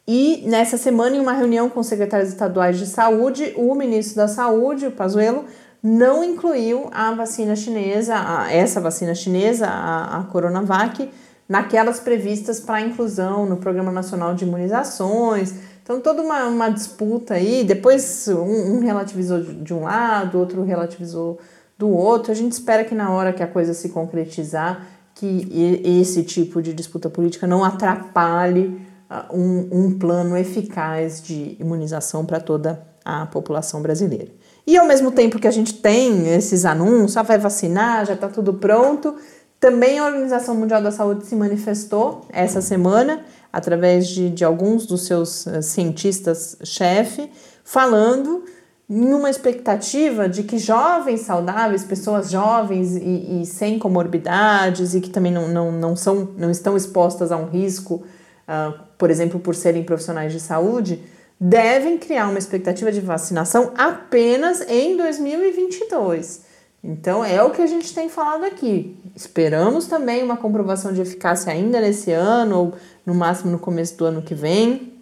e 0.07 0.43
nessa 0.47 0.77
semana, 0.77 1.15
em 1.15 1.19
uma 1.19 1.31
reunião 1.31 1.69
com 1.69 1.81
secretários 1.83 2.29
estaduais 2.29 2.77
de 2.77 2.87
saúde, 2.87 3.53
o 3.55 3.73
ministro 3.75 4.17
da 4.17 4.27
Saúde, 4.27 4.87
o 4.87 4.91
Pazuello, 4.91 5.45
não 5.83 6.23
incluiu 6.23 6.89
a 6.91 7.13
vacina 7.13 7.55
chinesa, 7.55 8.15
a, 8.15 8.51
essa 8.51 8.79
vacina 8.79 9.15
chinesa, 9.15 9.67
a, 9.67 10.19
a 10.19 10.23
Coronavac, 10.25 11.09
naquelas 11.49 11.99
previstas 11.99 12.59
para 12.59 12.81
inclusão 12.81 13.45
no 13.45 13.57
Programa 13.57 13.91
Nacional 13.91 14.33
de 14.35 14.45
Imunizações. 14.45 15.53
Então, 15.83 15.99
toda 15.99 16.21
uma, 16.21 16.45
uma 16.45 16.69
disputa 16.69 17.33
aí. 17.33 17.63
Depois, 17.63 18.27
um, 18.27 18.77
um 18.77 18.79
relativizou 18.79 19.41
de 19.41 19.73
um 19.73 19.83
lado, 19.83 20.37
outro 20.39 20.63
relativizou 20.63 21.39
do 21.77 21.89
outro. 21.89 22.31
A 22.31 22.35
gente 22.35 22.53
espera 22.53 22.85
que 22.85 22.93
na 22.93 23.11
hora 23.11 23.33
que 23.33 23.41
a 23.41 23.47
coisa 23.47 23.73
se 23.73 23.89
concretizar, 23.89 24.87
que 25.15 25.81
esse 25.83 26.23
tipo 26.23 26.61
de 26.61 26.73
disputa 26.73 27.09
política 27.09 27.45
não 27.45 27.63
atrapalhe 27.63 28.79
uh, 29.09 29.35
um, 29.35 29.67
um 29.71 29.99
plano 29.99 30.37
eficaz 30.37 31.21
de 31.21 31.57
imunização 31.59 32.25
para 32.25 32.39
toda 32.39 32.81
a 33.03 33.25
população 33.25 33.81
brasileira. 33.81 34.31
E 34.65 34.77
ao 34.77 34.85
mesmo 34.85 35.11
tempo 35.11 35.39
que 35.39 35.47
a 35.47 35.51
gente 35.51 35.73
tem 35.73 36.29
esses 36.29 36.65
anúncios, 36.65 37.17
ah, 37.17 37.23
vai 37.23 37.37
vacinar, 37.37 38.05
já 38.05 38.13
está 38.13 38.27
tudo 38.27 38.53
pronto, 38.53 39.15
também 39.59 39.99
a 39.99 40.05
Organização 40.05 40.55
Mundial 40.55 40.81
da 40.81 40.91
Saúde 40.91 41.25
se 41.25 41.35
manifestou 41.35 42.25
essa 42.29 42.61
semana, 42.61 43.23
através 43.51 44.07
de, 44.07 44.29
de 44.29 44.43
alguns 44.43 44.85
dos 44.85 45.05
seus 45.05 45.45
uh, 45.45 45.61
cientistas-chefe, 45.61 47.29
falando 47.63 48.43
numa 48.87 49.29
expectativa 49.29 50.27
de 50.27 50.43
que 50.43 50.57
jovens 50.57 51.21
saudáveis, 51.21 51.83
pessoas 51.83 52.29
jovens 52.29 52.95
e, 52.95 53.41
e, 53.41 53.45
sem 53.45 53.79
comorbidades 53.79 54.93
e 54.93 54.99
que 54.99 55.09
também 55.09 55.31
não, 55.31 55.47
não, 55.47 55.71
não, 55.71 55.95
são, 55.95 56.29
não 56.37 56.51
estão 56.51 56.75
expostas 56.75 57.31
a 57.31 57.37
um 57.37 57.45
risco 57.45 58.03
uh, 58.47 58.91
por 58.97 59.09
exemplo, 59.09 59.39
por 59.39 59.55
serem 59.55 59.83
profissionais 59.83 60.31
de 60.31 60.39
saúde, 60.39 61.01
devem 61.43 61.97
criar 61.97 62.29
uma 62.29 62.37
expectativa 62.37 62.91
de 62.91 63.01
vacinação 63.01 63.71
apenas 63.75 64.61
em 64.69 64.95
2022. 64.95 66.41
Então 66.83 67.25
é 67.25 67.41
o 67.41 67.49
que 67.49 67.63
a 67.63 67.65
gente 67.65 67.95
tem 67.95 68.07
falado 68.09 68.45
aqui. 68.45 68.95
Esperamos 69.15 69.87
também 69.87 70.21
uma 70.21 70.37
comprovação 70.37 70.93
de 70.93 71.01
eficácia 71.01 71.51
ainda 71.51 71.81
nesse 71.81 72.11
ano, 72.11 72.57
ou 72.59 72.73
no 73.03 73.15
máximo 73.15 73.51
no 73.51 73.57
começo 73.57 73.97
do 73.97 74.05
ano 74.05 74.21
que 74.21 74.35
vem. 74.35 74.93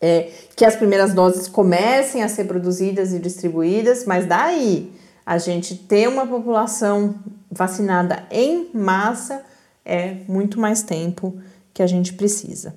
É, 0.00 0.32
que 0.56 0.64
as 0.64 0.74
primeiras 0.74 1.14
doses 1.14 1.46
comecem 1.46 2.24
a 2.24 2.28
ser 2.28 2.44
produzidas 2.44 3.14
e 3.14 3.18
distribuídas, 3.20 4.04
mas 4.04 4.26
daí 4.26 4.92
a 5.24 5.38
gente 5.38 5.76
ter 5.76 6.08
uma 6.08 6.26
população 6.26 7.14
vacinada 7.50 8.24
em 8.30 8.68
massa 8.74 9.42
é 9.84 10.16
muito 10.28 10.58
mais 10.58 10.82
tempo 10.82 11.38
que 11.72 11.82
a 11.82 11.86
gente 11.86 12.12
precisa. 12.14 12.74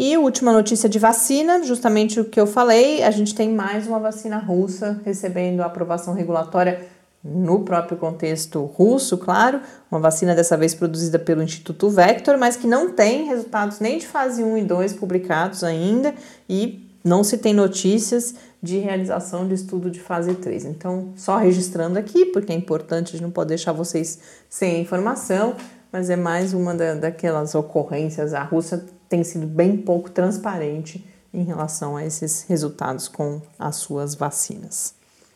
E 0.00 0.16
última 0.16 0.52
notícia 0.52 0.88
de 0.88 0.96
vacina, 0.96 1.64
justamente 1.64 2.20
o 2.20 2.24
que 2.24 2.40
eu 2.40 2.46
falei, 2.46 3.02
a 3.02 3.10
gente 3.10 3.34
tem 3.34 3.52
mais 3.52 3.88
uma 3.88 3.98
vacina 3.98 4.38
russa 4.38 5.00
recebendo 5.04 5.60
aprovação 5.60 6.14
regulatória 6.14 6.86
no 7.20 7.64
próprio 7.64 7.98
contexto 7.98 8.62
russo, 8.64 9.18
claro, 9.18 9.60
uma 9.90 9.98
vacina 9.98 10.36
dessa 10.36 10.56
vez 10.56 10.72
produzida 10.72 11.18
pelo 11.18 11.42
Instituto 11.42 11.90
Vector, 11.90 12.38
mas 12.38 12.54
que 12.54 12.68
não 12.68 12.92
tem 12.92 13.24
resultados 13.24 13.80
nem 13.80 13.98
de 13.98 14.06
fase 14.06 14.40
1 14.40 14.58
e 14.58 14.62
2 14.62 14.92
publicados 14.92 15.64
ainda 15.64 16.14
e 16.48 16.88
não 17.02 17.24
se 17.24 17.36
tem 17.36 17.52
notícias 17.52 18.36
de 18.62 18.78
realização 18.78 19.48
de 19.48 19.54
estudo 19.54 19.90
de 19.90 19.98
fase 19.98 20.32
3. 20.32 20.64
Então, 20.66 21.08
só 21.16 21.38
registrando 21.38 21.98
aqui, 21.98 22.26
porque 22.26 22.52
é 22.52 22.54
importante, 22.54 23.08
a 23.08 23.12
gente 23.14 23.22
não 23.22 23.32
pode 23.32 23.48
deixar 23.48 23.72
vocês 23.72 24.20
sem 24.48 24.80
informação, 24.80 25.56
mas 25.90 26.08
é 26.08 26.14
mais 26.14 26.54
uma 26.54 26.72
da, 26.72 26.94
daquelas 26.94 27.56
ocorrências. 27.56 28.32
A 28.32 28.44
Rússia 28.44 28.84
tem 29.08 29.24
sido 29.24 29.46
bem 29.46 29.76
pouco 29.76 30.10
transparente 30.10 31.04
em 31.32 31.42
relação 31.42 31.96
a 31.96 32.04
esses 32.04 32.42
resultados 32.48 33.08
com 33.08 33.40
as 33.58 33.76
suas 33.76 34.14
vacinas. 34.14 34.94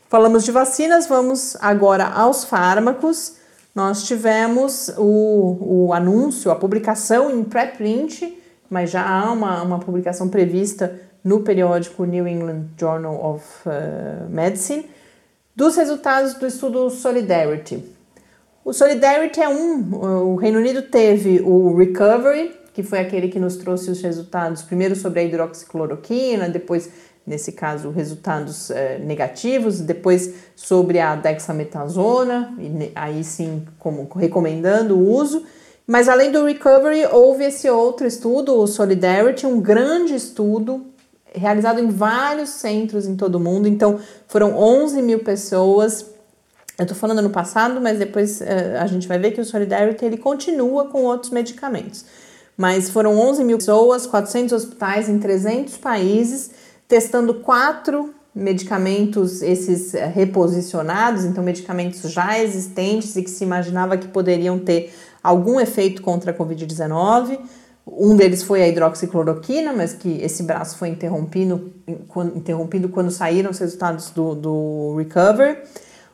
Falamos 0.08 0.44
de 0.44 0.52
vacinas, 0.52 1.06
vamos 1.06 1.56
agora 1.60 2.06
aos 2.06 2.44
fármacos. 2.44 3.36
Nós 3.74 4.04
tivemos 4.04 4.92
o, 4.98 5.86
o 5.86 5.92
anúncio, 5.94 6.50
a 6.50 6.56
publicação 6.56 7.30
em 7.30 7.42
pré-print, 7.42 8.38
mas 8.68 8.90
já 8.90 9.06
há 9.06 9.32
uma, 9.32 9.62
uma 9.62 9.78
publicação 9.78 10.28
prevista 10.28 11.00
no 11.24 11.40
periódico 11.40 12.04
New 12.04 12.26
England 12.26 12.66
Journal 12.78 13.34
of 13.34 13.46
uh, 13.66 14.28
Medicine, 14.28 14.90
dos 15.54 15.76
resultados 15.76 16.34
do 16.34 16.46
estudo 16.46 16.90
Solidarity. 16.90 17.82
O 18.64 18.72
Solidarity 18.72 19.40
é 19.40 19.48
um, 19.48 19.94
o 20.32 20.36
Reino 20.36 20.58
Unido 20.58 20.82
teve 20.82 21.40
o 21.40 21.76
Recovery, 21.76 22.54
que 22.72 22.82
foi 22.82 23.00
aquele 23.00 23.28
que 23.28 23.38
nos 23.38 23.56
trouxe 23.56 23.90
os 23.90 24.00
resultados, 24.00 24.62
primeiro 24.62 24.96
sobre 24.96 25.20
a 25.20 25.22
hidroxicloroquina, 25.24 26.48
depois, 26.48 26.88
nesse 27.26 27.52
caso, 27.52 27.90
resultados 27.90 28.70
eh, 28.70 28.98
negativos, 28.98 29.80
depois 29.80 30.34
sobre 30.56 30.98
a 30.98 31.14
dexametasona, 31.14 32.54
e 32.58 32.90
aí 32.94 33.22
sim, 33.22 33.66
como 33.78 34.08
recomendando 34.14 34.96
o 34.96 35.06
uso. 35.06 35.44
Mas 35.86 36.08
além 36.08 36.32
do 36.32 36.44
Recovery, 36.44 37.04
houve 37.12 37.44
esse 37.44 37.68
outro 37.68 38.06
estudo, 38.06 38.58
o 38.58 38.66
Solidarity, 38.66 39.46
um 39.46 39.60
grande 39.60 40.14
estudo 40.14 40.86
realizado 41.34 41.80
em 41.80 41.88
vários 41.88 42.50
centros 42.50 43.06
em 43.06 43.16
todo 43.16 43.34
o 43.34 43.40
mundo. 43.40 43.66
Então, 43.66 43.98
foram 44.28 44.56
11 44.56 45.02
mil 45.02 45.18
pessoas. 45.18 46.06
Eu 46.78 46.84
estou 46.84 46.96
falando 46.96 47.20
no 47.20 47.30
passado, 47.30 47.80
mas 47.80 47.98
depois 47.98 48.40
eh, 48.40 48.78
a 48.80 48.86
gente 48.86 49.06
vai 49.06 49.18
ver 49.18 49.32
que 49.32 49.40
o 49.40 49.44
Solidarity 49.44 50.04
ele 50.06 50.16
continua 50.16 50.86
com 50.86 51.02
outros 51.02 51.30
medicamentos 51.30 52.04
mas 52.56 52.90
foram 52.90 53.18
11 53.18 53.44
mil 53.44 53.58
pessoas, 53.58 54.06
400 54.06 54.52
hospitais 54.52 55.08
em 55.08 55.18
300 55.18 55.76
países, 55.78 56.50
testando 56.86 57.34
quatro 57.34 58.14
medicamentos, 58.34 59.42
esses 59.42 59.94
eh, 59.94 60.06
reposicionados, 60.06 61.24
então 61.24 61.44
medicamentos 61.44 62.00
já 62.10 62.38
existentes 62.38 63.14
e 63.16 63.22
que 63.22 63.30
se 63.30 63.44
imaginava 63.44 63.96
que 63.96 64.08
poderiam 64.08 64.58
ter 64.58 64.92
algum 65.22 65.60
efeito 65.60 66.02
contra 66.02 66.32
a 66.32 66.34
Covid-19. 66.34 67.38
Um 67.86 68.16
deles 68.16 68.42
foi 68.42 68.62
a 68.62 68.68
hidroxicloroquina, 68.68 69.72
mas 69.72 69.92
que 69.92 70.22
esse 70.22 70.44
braço 70.44 70.78
foi 70.78 70.88
interrompido, 70.88 71.72
interrompido 72.34 72.88
quando 72.88 73.10
saíram 73.10 73.50
os 73.50 73.58
resultados 73.58 74.10
do, 74.10 74.34
do 74.34 74.94
Recover. 74.96 75.64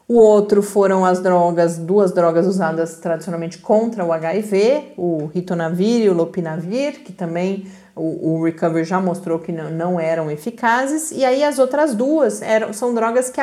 O 0.09 0.15
outro 0.15 0.63
foram 0.63 1.05
as 1.05 1.21
drogas, 1.21 1.77
duas 1.77 2.13
drogas 2.13 2.47
usadas 2.47 2.97
tradicionalmente 2.97 3.59
contra 3.59 4.03
o 4.03 4.11
HIV, 4.11 4.95
o 4.97 5.27
ritonavir 5.27 6.01
e 6.01 6.09
o 6.09 6.15
lopinavir, 6.15 7.01
que 7.05 7.13
também 7.13 7.67
o, 7.95 8.39
o 8.39 8.43
Recover 8.43 8.87
já 8.87 8.99
mostrou 8.99 9.39
que 9.39 9.53
não, 9.53 9.71
não, 9.71 10.01
eram 10.01 10.31
eficazes. 10.31 11.11
E 11.11 11.27
aí 11.27 11.45
as 11.45 11.59
outras 11.59 11.95
duas 11.95 12.41
eram, 12.41 12.73
são 12.73 12.95
drogas 12.95 13.29
que, 13.29 13.39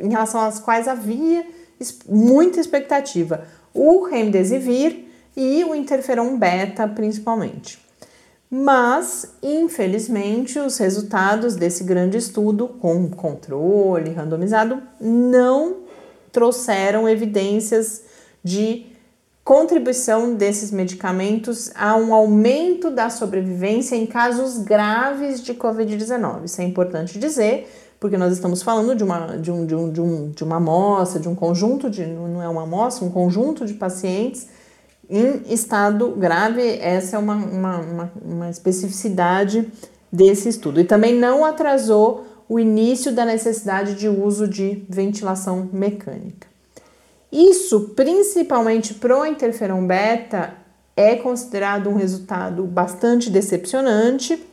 em 0.00 0.10
relação 0.10 0.40
às 0.42 0.60
quais 0.60 0.86
havia 0.86 1.44
muita 2.08 2.60
expectativa. 2.60 3.42
O 3.74 4.04
remdesivir 4.04 5.06
e 5.36 5.64
o 5.64 5.74
interferon 5.74 6.38
beta, 6.38 6.86
principalmente. 6.86 7.89
Mas, 8.50 9.36
infelizmente, 9.40 10.58
os 10.58 10.76
resultados 10.76 11.54
desse 11.54 11.84
grande 11.84 12.18
estudo, 12.18 12.66
com 12.66 13.08
controle 13.08 14.10
randomizado, 14.10 14.82
não 15.00 15.76
trouxeram 16.32 17.08
evidências 17.08 18.02
de 18.42 18.86
contribuição 19.44 20.34
desses 20.34 20.72
medicamentos 20.72 21.70
a 21.76 21.94
um 21.94 22.12
aumento 22.12 22.90
da 22.90 23.08
sobrevivência 23.08 23.94
em 23.94 24.06
casos 24.06 24.58
graves 24.58 25.40
de 25.40 25.54
Covid-19. 25.54 26.44
Isso 26.44 26.60
é 26.60 26.64
importante 26.64 27.20
dizer, 27.20 27.68
porque 28.00 28.16
nós 28.16 28.32
estamos 28.32 28.62
falando 28.62 28.96
de 28.96 29.04
uma, 29.04 29.38
de 29.38 29.50
um, 29.50 29.64
de 29.64 29.74
um, 29.76 29.92
de 29.92 30.00
um, 30.00 30.30
de 30.30 30.42
uma 30.42 30.56
amostra, 30.56 31.20
de 31.20 31.28
um 31.28 31.36
conjunto 31.36 31.88
de, 31.88 32.04
não 32.04 32.42
é 32.42 32.48
uma 32.48 32.64
amostra, 32.64 33.04
um 33.04 33.10
conjunto 33.10 33.64
de 33.64 33.74
pacientes 33.74 34.48
em 35.10 35.42
estado 35.52 36.10
grave, 36.10 36.62
essa 36.80 37.16
é 37.16 37.18
uma, 37.18 37.34
uma, 37.34 37.78
uma, 37.78 38.12
uma 38.24 38.50
especificidade 38.50 39.70
desse 40.10 40.48
estudo. 40.48 40.80
E 40.80 40.84
também 40.84 41.14
não 41.14 41.44
atrasou 41.44 42.26
o 42.48 42.58
início 42.58 43.12
da 43.12 43.24
necessidade 43.24 43.94
de 43.94 44.08
uso 44.08 44.46
de 44.46 44.84
ventilação 44.88 45.68
mecânica. 45.72 46.48
Isso, 47.30 47.92
principalmente 47.94 48.94
pro 48.94 49.26
interferon 49.26 49.86
beta, 49.86 50.54
é 50.96 51.16
considerado 51.16 51.88
um 51.88 51.94
resultado 51.94 52.64
bastante 52.64 53.30
decepcionante, 53.30 54.44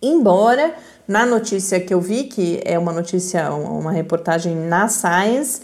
embora 0.00 0.74
na 1.06 1.24
notícia 1.24 1.80
que 1.80 1.92
eu 1.92 2.00
vi, 2.00 2.24
que 2.24 2.60
é 2.64 2.78
uma 2.78 2.92
notícia, 2.92 3.52
uma 3.52 3.92
reportagem 3.92 4.54
na 4.54 4.88
Science, 4.88 5.62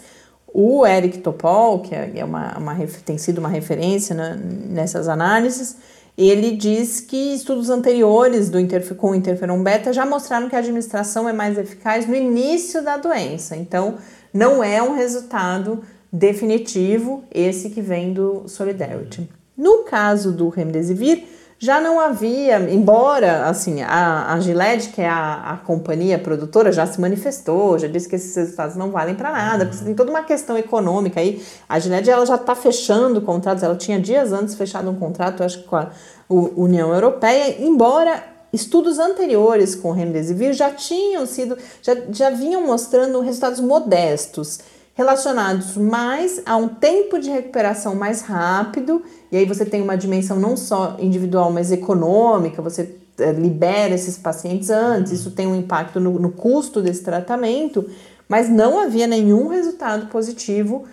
o 0.57 0.87
Eric 0.87 1.17
Topol, 1.17 1.79
que 1.79 1.93
é, 1.93 2.13
é 2.15 2.23
uma, 2.23 2.57
uma, 2.57 2.77
tem 3.03 3.17
sido 3.17 3.39
uma 3.39 3.49
referência 3.49 4.15
né, 4.15 4.39
nessas 4.69 5.09
análises, 5.09 5.75
ele 6.17 6.51
diz 6.51 7.01
que 7.01 7.33
estudos 7.33 7.69
anteriores 7.69 8.49
do 8.49 8.57
com 8.95 9.13
interferon 9.13 9.61
beta 9.61 9.91
já 9.91 10.05
mostraram 10.05 10.47
que 10.47 10.55
a 10.55 10.59
administração 10.59 11.27
é 11.27 11.33
mais 11.33 11.57
eficaz 11.57 12.07
no 12.07 12.15
início 12.15 12.81
da 12.81 12.95
doença. 12.95 13.57
Então, 13.57 13.95
não 14.33 14.63
é 14.63 14.81
um 14.81 14.95
resultado 14.95 15.83
definitivo 16.09 17.25
esse 17.33 17.69
que 17.69 17.81
vem 17.81 18.13
do 18.13 18.47
Solidarity. 18.47 19.29
No 19.57 19.79
caso 19.79 20.31
do 20.31 20.47
Remdesivir, 20.47 21.25
já 21.57 21.79
não 21.79 21.99
havia, 21.99 22.59
embora 22.69 23.45
assim 23.45 23.81
a, 23.81 24.33
a 24.33 24.39
Gillette, 24.39 24.89
que 24.89 25.01
é 25.01 25.07
a, 25.07 25.53
a 25.53 25.57
companhia 25.57 26.19
produtora, 26.19 26.71
já 26.71 26.85
se 26.85 26.99
manifestou, 26.99 27.79
já 27.79 27.87
disse 27.87 28.09
que 28.09 28.15
esses 28.15 28.35
resultados 28.35 28.75
não 28.75 28.91
valem 28.91 29.15
para 29.15 29.31
nada, 29.31 29.65
porque 29.65 29.83
tem 29.83 29.95
toda 29.95 30.11
uma 30.11 30.23
questão 30.23 30.57
econômica 30.57 31.19
aí. 31.19 31.41
A 31.67 31.79
Gillette 31.79 32.09
ela 32.09 32.25
já 32.25 32.35
está 32.35 32.55
fechando 32.55 33.21
contratos, 33.21 33.63
ela 33.63 33.75
tinha 33.75 33.99
dias 33.99 34.33
antes 34.33 34.55
fechado 34.55 34.89
um 34.89 34.95
contrato, 34.95 35.43
acho 35.43 35.59
que 35.59 35.67
com 35.67 35.77
a 35.77 35.89
União 36.29 36.93
Europeia, 36.93 37.55
embora 37.59 38.21
estudos 38.51 38.99
anteriores 38.99 39.75
com 39.75 39.91
Remdesivir 39.91 40.53
já 40.53 40.71
tinham 40.71 41.25
sido, 41.25 41.57
já, 41.81 41.95
já 42.09 42.29
vinham 42.29 42.65
mostrando 42.65 43.19
resultados 43.21 43.59
modestos 43.59 44.59
relacionados 44.95 45.75
mais 45.75 46.41
a 46.45 46.55
um 46.55 46.69
tempo 46.69 47.19
de 47.19 47.29
recuperação 47.29 47.95
mais 47.95 48.21
rápido, 48.21 49.03
e 49.31 49.35
aí 49.37 49.45
você 49.45 49.65
tem 49.65 49.81
uma 49.81 49.97
dimensão 49.97 50.39
não 50.39 50.55
só 50.55 50.95
individual, 50.99 51.51
mas 51.51 51.71
econômica, 51.71 52.61
você 52.61 52.95
é, 53.19 53.33
libera 53.33 53.93
esses 53.93 54.17
pacientes 54.17 54.69
antes, 54.69 55.11
isso 55.11 55.31
tem 55.31 55.45
um 55.45 55.55
impacto 55.55 55.99
no, 55.99 56.17
no 56.17 56.31
custo 56.31 56.81
desse 56.81 57.03
tratamento, 57.03 57.87
mas 58.27 58.49
não 58.49 58.79
havia 58.79 59.05
nenhum 59.05 59.47
resultado 59.47 60.07
positivo 60.07 60.85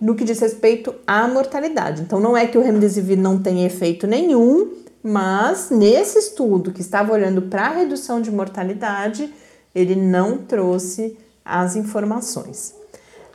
no 0.00 0.14
que 0.14 0.24
diz 0.24 0.40
respeito 0.40 0.94
à 1.06 1.28
mortalidade. 1.28 2.00
Então 2.00 2.18
não 2.18 2.34
é 2.34 2.46
que 2.46 2.56
o 2.56 2.62
remdesivir 2.62 3.18
não 3.18 3.38
tem 3.38 3.66
efeito 3.66 4.06
nenhum, 4.06 4.72
mas 5.02 5.68
nesse 5.68 6.18
estudo 6.18 6.72
que 6.72 6.80
estava 6.80 7.12
olhando 7.12 7.42
para 7.42 7.66
a 7.66 7.74
redução 7.74 8.22
de 8.22 8.30
mortalidade, 8.30 9.30
ele 9.74 9.94
não 9.94 10.38
trouxe 10.38 11.18
as 11.44 11.76
informações. 11.76 12.79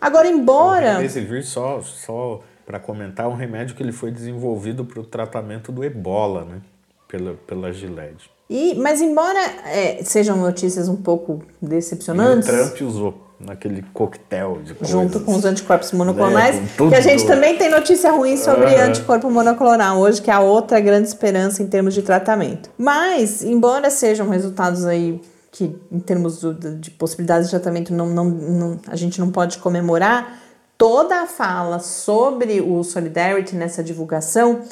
Agora, 0.05 0.27
embora. 0.27 0.97
Remdesivir, 0.97 1.43
só, 1.43 1.81
só 1.81 2.39
para 2.63 2.79
comentar, 2.79 3.25
é 3.25 3.29
um 3.29 3.33
remédio 3.33 3.75
que 3.75 3.81
ele 3.81 3.91
foi 3.91 4.11
desenvolvido 4.11 4.85
para 4.85 4.99
o 4.99 5.03
tratamento 5.03 5.71
do 5.71 5.83
ebola, 5.83 6.45
né? 6.45 6.61
Pela, 7.07 7.33
pela 7.47 7.73
Gilead. 7.73 8.29
E, 8.47 8.75
mas 8.75 9.01
embora 9.01 9.39
é, 9.65 10.03
sejam 10.03 10.37
notícias 10.37 10.87
um 10.87 10.95
pouco 10.95 11.41
decepcionantes. 11.59 12.47
E 12.47 12.51
o 12.51 12.55
Trump 12.55 12.81
usou 12.81 13.25
naquele 13.39 13.83
coquetel 13.93 14.59
de 14.63 14.75
coisas. 14.75 14.89
Junto 14.89 15.19
com 15.21 15.33
os 15.33 15.43
anticorpos 15.43 15.91
monoclonais. 15.91 16.55
É, 16.55 16.89
que 16.89 16.95
a 16.95 17.01
gente 17.01 17.25
também 17.25 17.57
tem 17.57 17.71
notícia 17.71 18.11
ruim 18.11 18.37
sobre 18.37 18.75
uhum. 18.75 18.81
anticorpo 18.81 19.31
monoclonal 19.31 19.97
hoje, 19.97 20.21
que 20.21 20.29
é 20.29 20.33
a 20.35 20.39
outra 20.39 20.79
grande 20.79 21.07
esperança 21.07 21.63
em 21.63 21.67
termos 21.67 21.95
de 21.95 22.03
tratamento. 22.03 22.69
Mas, 22.77 23.43
embora 23.43 23.89
sejam 23.89 24.29
resultados 24.29 24.85
aí 24.85 25.19
que, 25.55 25.73
em 25.89 25.99
termos 25.99 26.41
de 26.81 26.91
possibilidades 26.91 27.47
de 27.47 27.51
tratamento, 27.51 27.93
não, 27.93 28.07
não, 28.09 28.25
não, 28.25 28.79
a 28.87 28.95
gente 28.97 29.21
não 29.21 29.31
pode 29.31 29.57
comemorar, 29.59 30.37
toda 30.77 31.21
a 31.21 31.25
fala 31.25 31.79
sobre 31.79 32.59
o 32.59 32.83
Solidarity 32.83 33.55
nessa 33.55 33.81
divulgação 33.81 34.63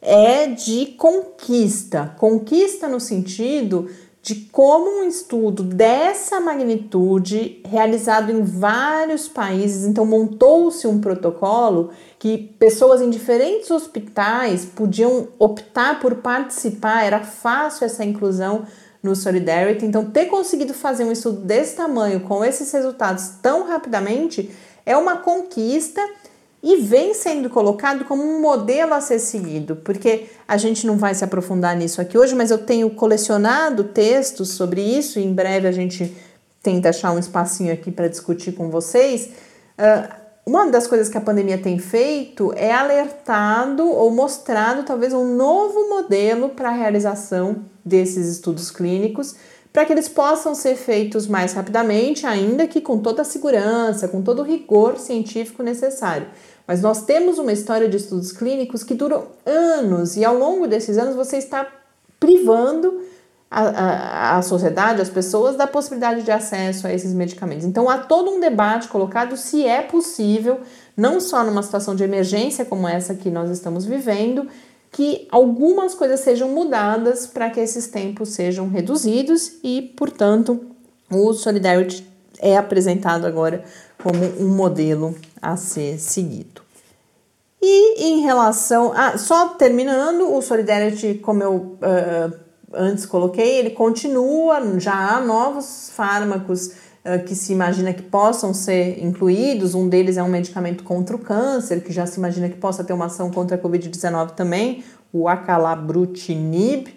é 0.00 0.48
de 0.48 0.86
conquista. 0.98 2.12
Conquista 2.18 2.88
no 2.88 2.98
sentido 2.98 3.88
de 4.20 4.34
como 4.34 5.02
um 5.02 5.08
estudo 5.08 5.62
dessa 5.62 6.40
magnitude, 6.40 7.62
realizado 7.64 8.32
em 8.32 8.42
vários 8.42 9.28
países, 9.28 9.84
então 9.84 10.04
montou-se 10.04 10.88
um 10.88 11.00
protocolo 11.00 11.90
que 12.18 12.36
pessoas 12.58 13.00
em 13.00 13.10
diferentes 13.10 13.70
hospitais 13.70 14.64
podiam 14.64 15.28
optar 15.38 16.00
por 16.00 16.16
participar, 16.16 17.04
era 17.04 17.20
fácil 17.20 17.84
essa 17.84 18.04
inclusão 18.04 18.64
no 19.02 19.16
Solidarity. 19.16 19.84
Então, 19.84 20.04
ter 20.04 20.26
conseguido 20.26 20.72
fazer 20.72 21.04
um 21.04 21.12
estudo 21.12 21.40
desse 21.40 21.76
tamanho, 21.76 22.20
com 22.20 22.44
esses 22.44 22.70
resultados 22.70 23.30
tão 23.42 23.66
rapidamente, 23.66 24.50
é 24.86 24.96
uma 24.96 25.16
conquista 25.16 26.00
e 26.62 26.76
vem 26.76 27.12
sendo 27.12 27.50
colocado 27.50 28.04
como 28.04 28.22
um 28.22 28.40
modelo 28.40 28.94
a 28.94 29.00
ser 29.00 29.18
seguido, 29.18 29.76
porque 29.76 30.26
a 30.46 30.56
gente 30.56 30.86
não 30.86 30.96
vai 30.96 31.12
se 31.12 31.24
aprofundar 31.24 31.76
nisso 31.76 32.00
aqui 32.00 32.16
hoje, 32.16 32.36
mas 32.36 32.52
eu 32.52 32.58
tenho 32.58 32.88
colecionado 32.90 33.82
textos 33.84 34.50
sobre 34.50 34.80
isso 34.80 35.18
e 35.18 35.24
em 35.24 35.34
breve 35.34 35.66
a 35.66 35.72
gente 35.72 36.16
tenta 36.62 36.90
achar 36.90 37.10
um 37.10 37.18
espacinho 37.18 37.72
aqui 37.72 37.90
para 37.90 38.06
discutir 38.06 38.52
com 38.52 38.70
vocês. 38.70 39.30
Uh, 39.76 40.22
uma 40.46 40.70
das 40.70 40.86
coisas 40.86 41.08
que 41.08 41.18
a 41.18 41.20
pandemia 41.20 41.58
tem 41.58 41.78
feito 41.78 42.52
é 42.56 42.72
alertado 42.72 43.88
ou 43.88 44.12
mostrado 44.12 44.84
talvez 44.84 45.12
um 45.12 45.36
novo 45.36 45.88
modelo 45.88 46.50
para 46.50 46.68
a 46.68 46.72
realização 46.72 47.64
desses 47.84 48.26
estudos 48.28 48.70
clínicos, 48.70 49.34
para 49.72 49.84
que 49.84 49.92
eles 49.92 50.08
possam 50.08 50.54
ser 50.54 50.76
feitos 50.76 51.26
mais 51.26 51.54
rapidamente, 51.54 52.26
ainda 52.26 52.66
que 52.66 52.80
com 52.80 52.98
toda 52.98 53.22
a 53.22 53.24
segurança, 53.24 54.06
com 54.06 54.20
todo 54.20 54.40
o 54.40 54.44
rigor 54.44 54.98
científico 54.98 55.62
necessário. 55.62 56.26
Mas 56.66 56.82
nós 56.82 57.04
temos 57.04 57.38
uma 57.38 57.52
história 57.52 57.88
de 57.88 57.96
estudos 57.96 58.32
clínicos 58.32 58.84
que 58.84 58.94
duram 58.94 59.28
anos 59.46 60.16
e 60.16 60.24
ao 60.24 60.36
longo 60.36 60.66
desses 60.66 60.98
anos 60.98 61.16
você 61.16 61.38
está 61.38 61.66
privando 62.20 63.02
a, 63.50 63.60
a, 63.60 64.38
a, 64.38 64.42
sociedade, 64.42 65.02
as 65.02 65.10
pessoas, 65.10 65.56
da 65.56 65.66
possibilidade 65.66 66.22
de 66.22 66.30
acesso 66.30 66.86
a 66.86 66.92
esses 66.92 67.12
medicamentos. 67.12 67.66
Então 67.66 67.90
há 67.90 67.98
todo 67.98 68.30
um 68.30 68.40
debate 68.40 68.88
colocado 68.88 69.36
se 69.36 69.66
é 69.66 69.82
possível, 69.82 70.60
não 70.96 71.20
só 71.20 71.44
numa 71.44 71.62
situação 71.62 71.94
de 71.94 72.04
emergência 72.04 72.64
como 72.64 72.88
essa 72.88 73.14
que 73.14 73.30
nós 73.30 73.50
estamos 73.50 73.84
vivendo, 73.84 74.46
que 74.92 75.26
algumas 75.30 75.94
coisas 75.94 76.20
sejam 76.20 76.50
mudadas 76.50 77.26
para 77.26 77.48
que 77.48 77.58
esses 77.58 77.88
tempos 77.88 78.28
sejam 78.28 78.68
reduzidos 78.68 79.52
e, 79.64 79.94
portanto, 79.96 80.60
o 81.10 81.32
Solidarity 81.32 82.06
é 82.38 82.56
apresentado 82.56 83.26
agora 83.26 83.64
como 84.02 84.22
um 84.38 84.54
modelo 84.54 85.16
a 85.40 85.56
ser 85.56 85.98
seguido. 85.98 86.60
E 87.60 88.04
em 88.04 88.20
relação 88.20 88.92
a. 88.92 89.16
Só 89.16 89.50
terminando, 89.50 90.34
o 90.34 90.42
Solidarity, 90.42 91.14
como 91.14 91.42
eu 91.42 91.54
uh, 91.54 92.36
antes 92.74 93.06
coloquei, 93.06 93.58
ele 93.58 93.70
continua, 93.70 94.60
já 94.78 95.16
há 95.16 95.20
novos 95.20 95.90
fármacos 95.94 96.72
que 97.26 97.34
se 97.34 97.52
imagina 97.52 97.92
que 97.92 98.02
possam 98.02 98.54
ser 98.54 99.02
incluídos. 99.02 99.74
Um 99.74 99.88
deles 99.88 100.16
é 100.16 100.22
um 100.22 100.28
medicamento 100.28 100.84
contra 100.84 101.16
o 101.16 101.18
câncer, 101.18 101.82
que 101.82 101.92
já 101.92 102.06
se 102.06 102.18
imagina 102.18 102.48
que 102.48 102.56
possa 102.56 102.84
ter 102.84 102.92
uma 102.92 103.06
ação 103.06 103.30
contra 103.30 103.56
a 103.56 103.60
Covid-19 103.60 104.30
também, 104.32 104.84
o 105.12 105.28
acalabrutinib. 105.28 106.88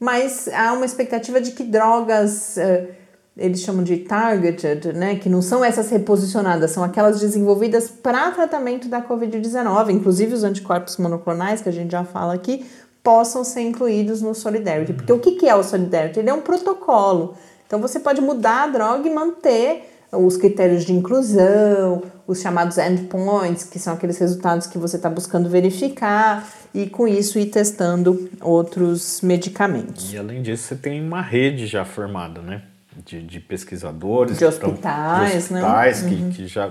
Mas 0.00 0.48
há 0.48 0.72
uma 0.72 0.84
expectativa 0.84 1.40
de 1.40 1.52
que 1.52 1.62
drogas. 1.62 2.56
Uh, 2.56 3.02
eles 3.36 3.60
chamam 3.60 3.82
de 3.82 3.96
targeted, 3.96 4.92
né, 4.92 5.14
que 5.14 5.26
não 5.26 5.40
são 5.40 5.64
essas 5.64 5.88
reposicionadas, 5.88 6.70
são 6.70 6.84
aquelas 6.84 7.18
desenvolvidas 7.18 7.88
para 7.88 8.30
tratamento 8.30 8.88
da 8.88 9.00
Covid-19, 9.00 9.88
inclusive 9.88 10.34
os 10.34 10.44
anticorpos 10.44 10.98
monoclonais, 10.98 11.62
que 11.62 11.68
a 11.70 11.72
gente 11.72 11.92
já 11.92 12.04
fala 12.04 12.34
aqui, 12.34 12.66
possam 13.02 13.42
ser 13.42 13.62
incluídos 13.62 14.20
no 14.20 14.34
Solidarity. 14.34 14.92
Porque 14.92 15.12
o 15.12 15.18
que 15.18 15.48
é 15.48 15.54
o 15.54 15.62
Solidarity? 15.62 16.20
Ele 16.20 16.28
é 16.28 16.34
um 16.34 16.42
protocolo. 16.42 17.34
Então 17.72 17.80
você 17.80 17.98
pode 17.98 18.20
mudar 18.20 18.64
a 18.64 18.66
droga 18.66 19.08
e 19.08 19.10
manter 19.10 19.90
os 20.12 20.36
critérios 20.36 20.84
de 20.84 20.92
inclusão, 20.92 22.02
os 22.26 22.42
chamados 22.42 22.76
endpoints, 22.76 23.64
que 23.64 23.78
são 23.78 23.94
aqueles 23.94 24.18
resultados 24.18 24.66
que 24.66 24.76
você 24.76 24.96
está 24.96 25.08
buscando 25.08 25.48
verificar, 25.48 26.46
e 26.74 26.86
com 26.86 27.08
isso 27.08 27.38
ir 27.38 27.46
testando 27.46 28.28
outros 28.42 29.22
medicamentos. 29.22 30.12
E 30.12 30.18
além 30.18 30.42
disso, 30.42 30.64
você 30.64 30.76
tem 30.76 31.00
uma 31.02 31.22
rede 31.22 31.66
já 31.66 31.82
formada, 31.82 32.42
né? 32.42 32.60
de, 33.06 33.22
de 33.22 33.40
pesquisadores, 33.40 34.36
de 34.36 34.44
hospitais, 34.44 35.30
de 35.30 35.38
hospitais 35.38 36.02
né? 36.02 36.10
que, 36.10 36.14
uhum. 36.16 36.30
que 36.30 36.46
já, 36.46 36.70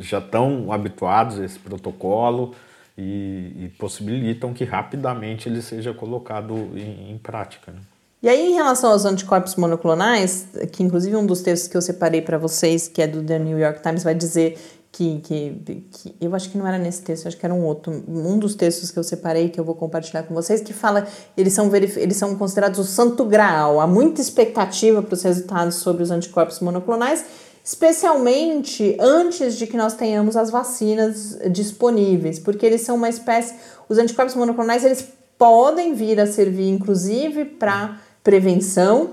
já 0.00 0.18
estão 0.18 0.72
habituados 0.72 1.38
a 1.38 1.44
esse 1.44 1.60
protocolo 1.60 2.52
e, 2.98 3.52
e 3.60 3.72
possibilitam 3.78 4.52
que 4.52 4.64
rapidamente 4.64 5.48
ele 5.48 5.62
seja 5.62 5.94
colocado 5.94 6.56
em, 6.74 7.12
em 7.12 7.18
prática. 7.18 7.70
Né? 7.70 7.78
E 8.22 8.28
aí, 8.28 8.52
em 8.52 8.54
relação 8.54 8.92
aos 8.92 9.04
anticorpos 9.04 9.56
monoclonais, 9.56 10.46
que 10.70 10.84
inclusive 10.84 11.16
um 11.16 11.26
dos 11.26 11.40
textos 11.40 11.68
que 11.68 11.76
eu 11.76 11.82
separei 11.82 12.22
para 12.22 12.38
vocês, 12.38 12.86
que 12.86 13.02
é 13.02 13.06
do 13.08 13.20
The 13.20 13.40
New 13.40 13.58
York 13.58 13.82
Times, 13.82 14.04
vai 14.04 14.14
dizer 14.14 14.56
que, 14.92 15.18
que, 15.20 15.84
que, 15.90 16.14
eu 16.20 16.32
acho 16.32 16.48
que 16.48 16.56
não 16.56 16.64
era 16.64 16.78
nesse 16.78 17.02
texto, 17.02 17.26
acho 17.26 17.36
que 17.36 17.44
era 17.44 17.52
um 17.52 17.64
outro, 17.64 18.04
um 18.06 18.38
dos 18.38 18.54
textos 18.54 18.92
que 18.92 18.98
eu 18.98 19.02
separei 19.02 19.48
que 19.48 19.58
eu 19.58 19.64
vou 19.64 19.74
compartilhar 19.74 20.22
com 20.22 20.34
vocês, 20.34 20.60
que 20.60 20.72
fala 20.72 21.08
eles 21.36 21.52
são 21.52 21.68
eles 21.74 22.16
são 22.16 22.36
considerados 22.36 22.78
o 22.78 22.84
santo 22.84 23.24
graal. 23.24 23.80
Há 23.80 23.88
muita 23.88 24.20
expectativa 24.20 25.02
para 25.02 25.14
os 25.14 25.22
resultados 25.22 25.76
sobre 25.76 26.04
os 26.04 26.12
anticorpos 26.12 26.60
monoclonais, 26.60 27.24
especialmente 27.64 28.96
antes 29.00 29.56
de 29.56 29.66
que 29.66 29.76
nós 29.76 29.94
tenhamos 29.94 30.36
as 30.36 30.48
vacinas 30.48 31.38
disponíveis, 31.50 32.38
porque 32.38 32.64
eles 32.64 32.82
são 32.82 32.94
uma 32.94 33.08
espécie, 33.08 33.56
os 33.88 33.98
anticorpos 33.98 34.36
monoclonais 34.36 34.84
eles 34.84 35.04
podem 35.36 35.92
vir 35.92 36.20
a 36.20 36.26
servir 36.26 36.68
inclusive 36.68 37.46
para 37.46 37.98
prevenção 38.22 39.10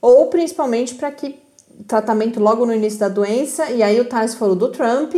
ou 0.00 0.26
principalmente 0.26 0.94
para 0.94 1.10
que 1.10 1.40
tratamento 1.86 2.40
logo 2.40 2.66
no 2.66 2.74
início 2.74 2.98
da 2.98 3.08
doença, 3.08 3.70
e 3.70 3.82
aí 3.82 4.00
o 4.00 4.04
Tais 4.04 4.34
falou 4.34 4.54
do 4.54 4.68
Trump. 4.68 5.14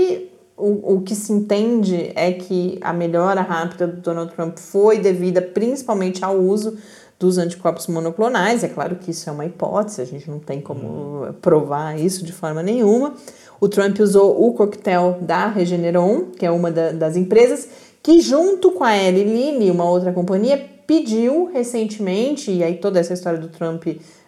O, 0.57 0.95
o 0.95 1.01
que 1.01 1.17
se 1.17 1.33
entende 1.33 2.13
é 2.15 2.33
que 2.33 2.79
a 2.81 2.93
melhora 2.93 3.41
rápida 3.41 3.89
do 3.89 4.01
Donald 4.01 4.33
Trump 4.35 4.57
foi 4.57 4.99
devida 4.99 5.43
principalmente 5.43 6.25
ao 6.25 6.37
uso 6.37 6.79
dos 7.19 7.39
anticorpos 7.39 7.89
monoclonais. 7.89 8.63
É 8.63 8.69
claro 8.69 8.97
que 8.97 9.11
isso 9.11 9.29
é 9.29 9.33
uma 9.33 9.47
hipótese, 9.47 10.01
a 10.01 10.05
gente 10.05 10.31
não 10.31 10.39
tem 10.39 10.61
como 10.61 11.33
provar 11.41 11.99
isso 11.99 12.25
de 12.25 12.33
forma 12.33 12.63
nenhuma. 12.63 13.15
O 13.61 13.69
Trump 13.69 13.99
usou 13.99 14.47
o 14.47 14.53
coquetel 14.53 15.19
da 15.21 15.49
Regeneron, 15.49 16.27
que 16.37 16.47
é 16.47 16.51
uma 16.51 16.71
da, 16.71 16.93
das 16.93 17.17
empresas, 17.17 17.69
que 18.03 18.21
junto 18.21 18.73
com 18.73 18.85
a 18.85 18.97
Eli 18.97 19.25
Lilly, 19.25 19.71
uma 19.71 19.89
outra 19.89 20.13
companhia, 20.13 20.74
pediu 20.87 21.47
recentemente, 21.53 22.51
e 22.51 22.63
aí 22.63 22.77
toda 22.77 23.01
essa 23.01 23.15
história 23.15 23.39
do 23.39 23.49
Trump 23.49 23.87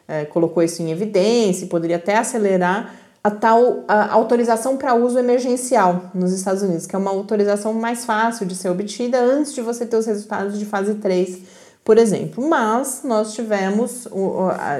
é, 0.08 0.24
colocou 0.24 0.62
isso 0.62 0.82
em 0.82 0.90
evidência 0.90 1.66
poderia 1.66 1.96
até 1.96 2.16
acelerar 2.16 2.94
a 3.22 3.30
tal 3.30 3.84
a 3.88 4.12
autorização 4.12 4.76
para 4.76 4.94
uso 4.94 5.18
emergencial 5.18 6.12
nos 6.14 6.32
Estados 6.32 6.62
Unidos, 6.62 6.86
que 6.86 6.94
é 6.94 6.98
uma 6.98 7.10
autorização 7.10 7.72
mais 7.72 8.04
fácil 8.04 8.46
de 8.46 8.54
ser 8.54 8.68
obtida 8.68 9.18
antes 9.18 9.52
de 9.52 9.60
você 9.60 9.84
ter 9.84 9.96
os 9.96 10.06
resultados 10.06 10.56
de 10.56 10.64
fase 10.64 10.94
3, 10.94 11.40
por 11.84 11.98
exemplo. 11.98 12.48
Mas 12.48 13.00
nós 13.02 13.34
tivemos 13.34 14.06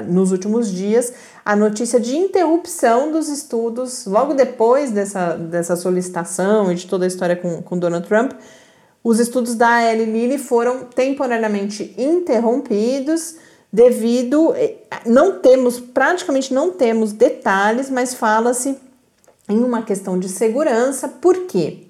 nos 0.07 0.31
últimos 0.31 0.71
dias 0.71 1.11
a 1.43 1.57
notícia 1.57 1.99
de 1.99 2.15
interrupção 2.15 3.11
dos 3.11 3.27
estudos 3.27 4.05
logo 4.05 4.33
depois 4.33 4.91
dessa, 4.91 5.35
dessa 5.35 5.75
solicitação 5.75 6.71
e 6.71 6.75
de 6.75 6.87
toda 6.87 7.03
a 7.03 7.07
história 7.07 7.35
com, 7.35 7.61
com 7.61 7.77
Donald 7.77 8.07
Trump. 8.07 8.31
Os 9.07 9.21
estudos 9.21 9.55
da 9.55 9.81
Eli 9.81 10.03
Lilly 10.03 10.37
foram 10.37 10.79
temporariamente 10.83 11.95
interrompidos 11.97 13.35
devido 13.71 14.53
eh, 14.53 14.79
não 15.05 15.39
temos 15.39 15.79
praticamente 15.79 16.53
não 16.53 16.71
temos 16.71 17.13
detalhes, 17.13 17.89
mas 17.89 18.13
fala-se 18.13 18.77
em 19.47 19.63
uma 19.63 19.81
questão 19.81 20.19
de 20.19 20.27
segurança. 20.27 21.07
Por 21.07 21.45
quê? 21.45 21.85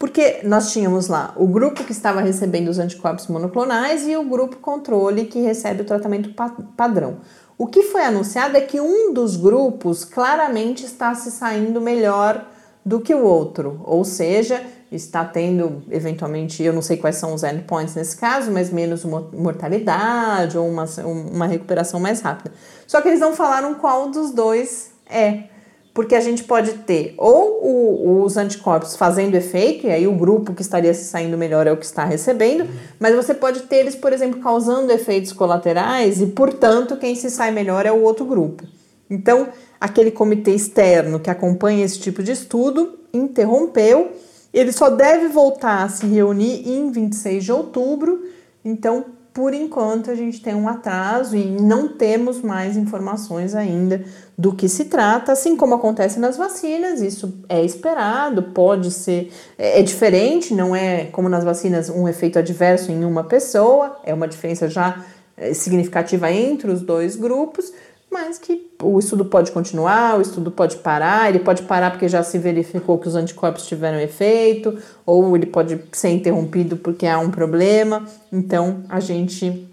Porque 0.00 0.40
nós 0.42 0.72
tínhamos 0.72 1.06
lá 1.06 1.32
o 1.36 1.46
grupo 1.46 1.84
que 1.84 1.92
estava 1.92 2.20
recebendo 2.20 2.66
os 2.66 2.80
anticorpos 2.80 3.28
monoclonais 3.28 4.08
e 4.08 4.16
o 4.16 4.24
grupo 4.24 4.56
controle 4.56 5.26
que 5.26 5.38
recebe 5.38 5.82
o 5.82 5.86
tratamento 5.86 6.34
padrão. 6.76 7.18
O 7.56 7.68
que 7.68 7.84
foi 7.84 8.02
anunciado 8.02 8.56
é 8.56 8.62
que 8.62 8.80
um 8.80 9.14
dos 9.14 9.36
grupos 9.36 10.04
claramente 10.04 10.84
está 10.84 11.14
se 11.14 11.30
saindo 11.30 11.80
melhor 11.80 12.44
do 12.84 13.00
que 13.00 13.14
o 13.14 13.22
outro, 13.22 13.80
ou 13.84 14.04
seja, 14.04 14.60
está 14.90 15.24
tendo, 15.24 15.82
eventualmente, 15.90 16.62
eu 16.62 16.72
não 16.72 16.82
sei 16.82 16.96
quais 16.96 17.16
são 17.16 17.34
os 17.34 17.42
endpoints 17.42 17.94
nesse 17.94 18.16
caso, 18.16 18.50
mas 18.50 18.70
menos 18.70 19.04
mortalidade 19.04 20.56
ou 20.56 20.68
uma, 20.68 20.84
uma 21.04 21.46
recuperação 21.46 22.00
mais 22.00 22.20
rápida. 22.20 22.52
Só 22.86 23.00
que 23.00 23.08
eles 23.08 23.20
não 23.20 23.34
falaram 23.34 23.74
qual 23.74 24.10
dos 24.10 24.30
dois 24.30 24.90
é. 25.08 25.44
Porque 25.92 26.14
a 26.14 26.20
gente 26.20 26.44
pode 26.44 26.74
ter 26.74 27.14
ou 27.18 27.60
o, 27.60 28.22
os 28.22 28.36
anticorpos 28.36 28.94
fazendo 28.96 29.34
efeito, 29.34 29.86
e 29.86 29.90
aí 29.90 30.06
o 30.06 30.14
grupo 30.14 30.54
que 30.54 30.62
estaria 30.62 30.94
se 30.94 31.04
saindo 31.04 31.36
melhor 31.36 31.66
é 31.66 31.72
o 31.72 31.76
que 31.76 31.84
está 31.84 32.04
recebendo, 32.04 32.68
mas 33.00 33.16
você 33.16 33.34
pode 33.34 33.62
ter 33.62 33.78
eles, 33.78 33.96
por 33.96 34.12
exemplo, 34.12 34.40
causando 34.40 34.92
efeitos 34.92 35.32
colaterais, 35.32 36.20
e 36.20 36.26
portanto 36.26 36.96
quem 36.96 37.14
se 37.16 37.30
sai 37.30 37.50
melhor 37.50 37.84
é 37.84 37.90
o 37.90 38.02
outro 38.02 38.24
grupo. 38.24 38.64
Então, 39.10 39.48
aquele 39.80 40.10
comitê 40.10 40.52
externo 40.52 41.18
que 41.18 41.30
acompanha 41.30 41.84
esse 41.84 41.98
tipo 41.98 42.22
de 42.22 42.32
estudo 42.32 42.98
interrompeu. 43.12 44.12
Ele 44.52 44.72
só 44.72 44.90
deve 44.90 45.28
voltar 45.28 45.84
a 45.84 45.88
se 45.88 46.06
reunir 46.06 46.68
em 46.68 46.90
26 46.90 47.44
de 47.44 47.52
outubro. 47.52 48.24
Então, 48.64 49.04
por 49.38 49.54
enquanto, 49.54 50.10
a 50.10 50.14
gente 50.16 50.42
tem 50.42 50.54
um 50.54 50.68
atraso 50.68 51.36
e 51.36 51.44
não 51.44 51.88
temos 51.88 52.42
mais 52.42 52.76
informações 52.76 53.54
ainda 53.54 54.04
do 54.36 54.52
que 54.52 54.68
se 54.68 54.86
trata, 54.86 55.30
assim 55.30 55.56
como 55.56 55.74
acontece 55.74 56.18
nas 56.18 56.36
vacinas, 56.36 57.00
isso 57.00 57.40
é 57.48 57.64
esperado, 57.64 58.42
pode 58.42 58.90
ser, 58.90 59.32
é, 59.56 59.78
é 59.80 59.82
diferente, 59.82 60.54
não 60.54 60.74
é 60.74 61.04
como 61.06 61.28
nas 61.28 61.44
vacinas 61.44 61.88
um 61.88 62.08
efeito 62.08 62.38
adverso 62.38 62.90
em 62.90 63.04
uma 63.04 63.24
pessoa, 63.24 64.00
é 64.04 64.12
uma 64.12 64.26
diferença 64.26 64.68
já 64.68 65.04
é, 65.36 65.54
significativa 65.54 66.32
entre 66.32 66.70
os 66.70 66.82
dois 66.82 67.14
grupos, 67.14 67.72
mas 68.10 68.38
que 68.38 68.70
o 68.82 68.98
estudo 68.98 69.24
pode 69.24 69.52
continuar, 69.52 70.18
o 70.18 70.22
estudo 70.22 70.50
pode 70.50 70.76
parar, 70.78 71.28
ele 71.28 71.40
pode 71.40 71.62
parar 71.62 71.90
porque 71.90 72.08
já 72.08 72.22
se 72.22 72.38
verificou 72.38 72.98
que 72.98 73.08
os 73.08 73.14
anticorpos 73.14 73.66
tiveram 73.66 74.00
efeito, 74.00 74.78
ou 75.04 75.36
ele 75.36 75.46
pode 75.46 75.80
ser 75.92 76.10
interrompido 76.10 76.76
porque 76.76 77.06
há 77.06 77.18
um 77.18 77.30
problema. 77.30 78.06
Então 78.32 78.82
a 78.88 79.00
gente 79.00 79.68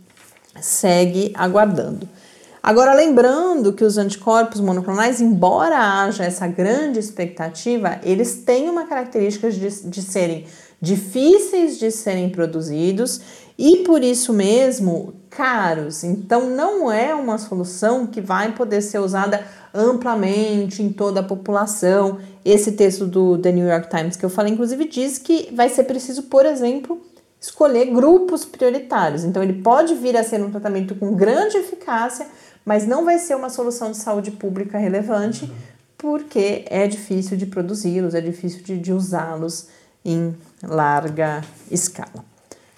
segue 0.60 1.32
aguardando. 1.34 2.08
Agora, 2.62 2.94
lembrando 2.94 3.74
que 3.74 3.84
os 3.84 3.98
anticorpos 3.98 4.60
monoclonais, 4.60 5.22
embora 5.22 5.78
haja 5.78 6.26
essa 6.26 6.48
grande 6.48 7.00
expectativa, 7.00 8.00
eles 8.04 8.44
têm 8.44 8.68
uma 8.70 8.88
característica 8.88 9.52
de, 9.52 9.70
de 9.88 10.02
serem 10.02 10.46
difíceis 10.82 11.80
de 11.80 11.90
serem 11.90 12.30
produzidos 12.30 13.22
e 13.58 13.78
por 13.78 14.04
isso 14.04 14.34
mesmo 14.34 15.14
caros. 15.36 16.04
Então 16.04 16.50
não 16.50 16.92
é 16.92 17.14
uma 17.14 17.38
solução 17.38 18.08
que 18.08 18.22
vai 18.22 18.54
poder 18.54 18.82
ser 18.82 19.00
usada 19.00 19.46
amplamente 19.74 20.82
em 20.82 20.90
toda 20.92 21.20
a 21.20 21.24
população. 21.24 22.20
Esse 22.44 22.72
texto 22.72 23.06
do 23.06 23.38
The 23.38 23.52
New 23.52 23.68
York 23.68 23.90
Times 23.90 24.16
que 24.16 24.26
eu 24.26 24.30
falei, 24.30 24.54
inclusive, 24.54 24.88
diz 24.88 25.18
que 25.18 25.54
vai 25.54 25.70
ser 25.70 25.84
preciso, 25.84 26.24
por 26.24 26.46
exemplo, 26.46 27.02
escolher 27.40 27.88
grupos 27.88 28.46
prioritários. 28.46 29.24
Então 29.24 29.44
ele 29.44 29.62
pode 29.62 29.94
vir 29.96 30.16
a 30.16 30.24
ser 30.24 30.42
um 30.42 30.50
tratamento 30.50 30.96
com 30.96 31.14
grande 31.14 31.58
eficácia, 31.58 32.26
mas 32.64 32.88
não 32.88 33.04
vai 33.04 33.20
ser 33.20 33.36
uma 33.36 33.50
solução 33.50 33.92
de 33.92 33.98
saúde 33.98 34.32
pública 34.32 34.78
relevante, 34.78 35.52
porque 35.98 36.66
é 36.70 36.88
difícil 36.88 37.36
de 37.38 37.46
produzi-los, 37.46 38.16
é 38.16 38.22
difícil 38.22 38.64
de, 38.64 38.78
de 38.78 38.94
usá-los 38.94 39.68
em 40.04 40.36
larga 40.64 41.42
escala. 41.70 42.24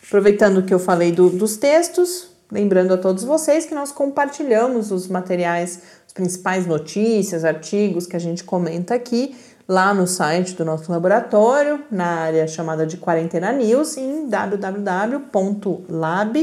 Aproveitando 0.06 0.64
que 0.64 0.74
eu 0.74 0.80
falei 0.80 1.12
do, 1.12 1.30
dos 1.30 1.58
textos, 1.58 2.30
lembrando 2.52 2.94
a 2.94 2.98
todos 2.98 3.24
vocês 3.24 3.66
que 3.66 3.74
nós 3.76 3.92
compartilhamos 3.92 4.92
os 4.92 5.08
materiais, 5.08 5.82
as 6.06 6.14
principais 6.14 6.66
notícias, 6.66 7.44
artigos 7.46 8.06
que 8.06 8.16
a 8.16 8.20
gente 8.20 8.44
comenta 8.44 8.94
aqui 8.96 9.36
lá 9.68 9.94
no 9.94 10.08
site 10.08 10.54
do 10.56 10.64
nosso 10.64 10.92
laboratório, 10.92 11.84
na 11.92 12.06
área 12.06 12.48
chamada 12.48 12.86
de 12.86 12.98
Quarentena 12.98 13.52
News, 13.52 13.98
em 13.98 14.28
www.lab, 14.30 15.26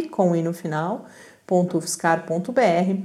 com 0.08 0.36
i 0.36 0.42
no 0.42 0.52
final, 0.52 1.06
.ufscar.br 1.50 2.98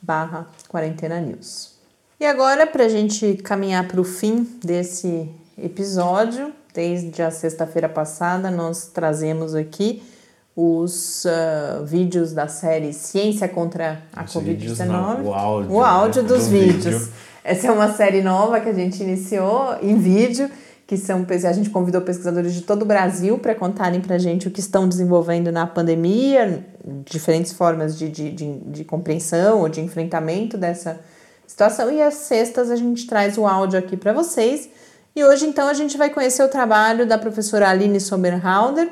barra 0.00 0.46
Quarentena 0.68 1.20
News. 1.20 1.76
E 2.18 2.24
agora, 2.24 2.66
para 2.66 2.84
a 2.84 2.88
gente 2.88 3.34
caminhar 3.34 3.86
para 3.86 4.00
o 4.00 4.04
fim 4.04 4.58
desse 4.62 5.28
episódio, 5.58 6.54
Desde 6.76 7.22
a 7.22 7.30
sexta-feira 7.30 7.88
passada, 7.88 8.50
nós 8.50 8.88
trazemos 8.88 9.54
aqui 9.54 10.02
os 10.56 11.26
uh, 11.26 11.84
vídeos 11.84 12.32
da 12.32 12.48
série 12.48 12.94
Ciência 12.94 13.46
contra 13.46 14.00
a 14.10 14.24
Covid-19. 14.24 15.24
O 15.24 15.34
áudio, 15.34 15.70
o 15.70 15.84
áudio 15.84 16.22
né, 16.22 16.28
dos 16.28 16.44
do 16.44 16.50
vídeos. 16.50 16.84
vídeo. 16.84 17.08
Essa 17.44 17.68
é 17.68 17.70
uma 17.70 17.92
série 17.92 18.22
nova 18.22 18.58
que 18.58 18.70
a 18.70 18.72
gente 18.72 19.02
iniciou 19.02 19.76
em 19.82 19.96
vídeo, 19.98 20.50
que 20.86 20.96
são 20.96 21.26
a 21.28 21.52
gente 21.52 21.68
convidou 21.68 22.00
pesquisadores 22.00 22.54
de 22.54 22.62
todo 22.62 22.82
o 22.82 22.84
Brasil 22.86 23.38
para 23.38 23.54
contarem 23.54 24.00
para 24.00 24.16
a 24.16 24.18
gente 24.18 24.48
o 24.48 24.50
que 24.50 24.60
estão 24.60 24.88
desenvolvendo 24.88 25.52
na 25.52 25.66
pandemia, 25.66 26.64
diferentes 27.04 27.52
formas 27.52 27.96
de, 27.98 28.08
de, 28.08 28.32
de, 28.32 28.58
de 28.58 28.84
compreensão 28.84 29.60
ou 29.60 29.68
de 29.68 29.80
enfrentamento 29.80 30.56
dessa 30.56 30.98
situação. 31.46 31.92
E 31.92 32.00
às 32.00 32.14
sextas 32.14 32.70
a 32.70 32.76
gente 32.76 33.06
traz 33.06 33.36
o 33.36 33.46
áudio 33.46 33.78
aqui 33.78 33.96
para 33.96 34.12
vocês. 34.12 34.68
E 35.14 35.24
hoje, 35.24 35.46
então, 35.46 35.68
a 35.68 35.74
gente 35.74 35.96
vai 35.96 36.10
conhecer 36.10 36.42
o 36.42 36.48
trabalho 36.48 37.06
da 37.06 37.16
professora 37.16 37.70
Aline 37.70 38.00
Somerhalder, 38.00 38.90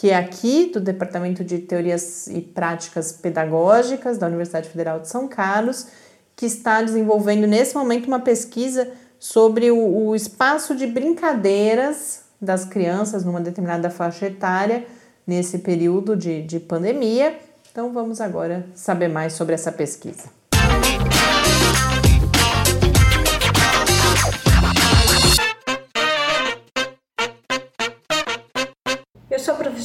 que 0.00 0.08
é 0.08 0.16
aqui 0.16 0.70
do 0.72 0.80
Departamento 0.80 1.44
de 1.44 1.58
Teorias 1.58 2.26
e 2.28 2.40
Práticas 2.40 3.12
Pedagógicas 3.12 4.16
da 4.16 4.28
Universidade 4.28 4.70
Federal 4.70 4.98
de 4.98 5.08
São 5.08 5.28
Carlos, 5.28 5.88
que 6.34 6.46
está 6.46 6.80
desenvolvendo 6.80 7.46
nesse 7.46 7.74
momento 7.74 8.06
uma 8.06 8.18
pesquisa 8.18 8.90
sobre 9.18 9.70
o, 9.70 9.76
o 9.76 10.16
espaço 10.16 10.74
de 10.74 10.86
brincadeiras 10.86 12.22
das 12.40 12.64
crianças 12.64 13.26
numa 13.26 13.42
determinada 13.42 13.90
faixa 13.90 14.28
etária 14.28 14.86
nesse 15.26 15.58
período 15.58 16.16
de, 16.16 16.44
de 16.44 16.58
pandemia. 16.58 17.38
Então, 17.70 17.92
vamos 17.92 18.22
agora 18.22 18.64
saber 18.74 19.08
mais 19.08 19.34
sobre 19.34 19.54
essa 19.54 19.70
pesquisa. 19.70 20.39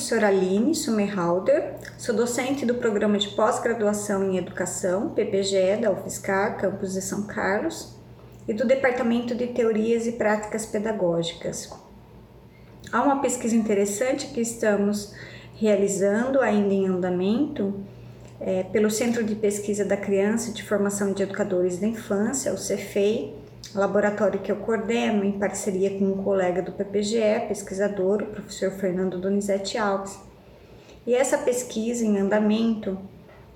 Professora 0.06 0.28
Aline 0.28 0.76
Sumerhalder, 0.76 1.78
sou 1.98 2.14
docente 2.14 2.64
do 2.64 2.76
programa 2.76 3.18
de 3.18 3.30
pós-graduação 3.30 4.24
em 4.24 4.38
educação, 4.38 5.10
PPGE, 5.10 5.78
da 5.82 5.92
UFSCar, 5.92 6.60
campus 6.60 6.94
de 6.94 7.02
São 7.02 7.24
Carlos, 7.24 7.96
e 8.48 8.54
do 8.54 8.68
Departamento 8.68 9.34
de 9.34 9.48
Teorias 9.48 10.06
e 10.06 10.12
Práticas 10.12 10.64
Pedagógicas. 10.68 11.72
Há 12.92 13.02
uma 13.02 13.20
pesquisa 13.20 13.56
interessante 13.56 14.28
que 14.28 14.42
estamos 14.42 15.12
realizando, 15.56 16.40
ainda 16.40 16.72
em 16.72 16.88
andamento, 16.88 17.74
é, 18.40 18.62
pelo 18.62 18.92
Centro 18.92 19.24
de 19.24 19.34
Pesquisa 19.34 19.84
da 19.84 19.98
Criança 19.98 20.52
e 20.52 20.54
de 20.54 20.62
Formação 20.62 21.14
de 21.14 21.24
Educadores 21.24 21.80
da 21.80 21.88
Infância, 21.88 22.54
o 22.54 22.60
CEFEI, 22.60 23.34
laboratório 23.74 24.40
que 24.40 24.52
eu 24.52 24.58
coordeno 24.58 25.24
em 25.24 25.40
parceria 25.40 25.98
com 25.98 26.06
um 26.06 26.24
colega 26.24 26.62
do 26.62 26.72
PPGE, 26.72 27.48
pesquisador, 27.48 28.22
o 28.22 28.28
professor 28.28 28.72
Fernando 28.72 29.20
Donizete 29.20 29.78
Alves. 29.78 30.18
E 31.06 31.14
essa 31.14 31.38
pesquisa 31.38 32.06
em 32.06 32.18
andamento, 32.18 32.98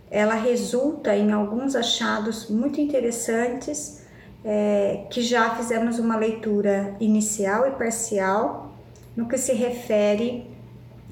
ela 0.10 0.36
resulta 0.36 1.15
em 1.15 1.32
alguns 1.32 1.76
achados 1.76 2.50
muito 2.50 2.82
interessantes 2.82 4.04
é, 4.43 5.06
que 5.10 5.22
já 5.22 5.56
fizemos 5.56 6.00
uma 6.00 6.15
leitura 6.15 6.95
inicial 7.00 7.67
e 7.67 7.72
parcial 7.72 8.74
no 9.15 9.28
que 9.28 9.38
se 9.38 9.54
refere 9.54 10.50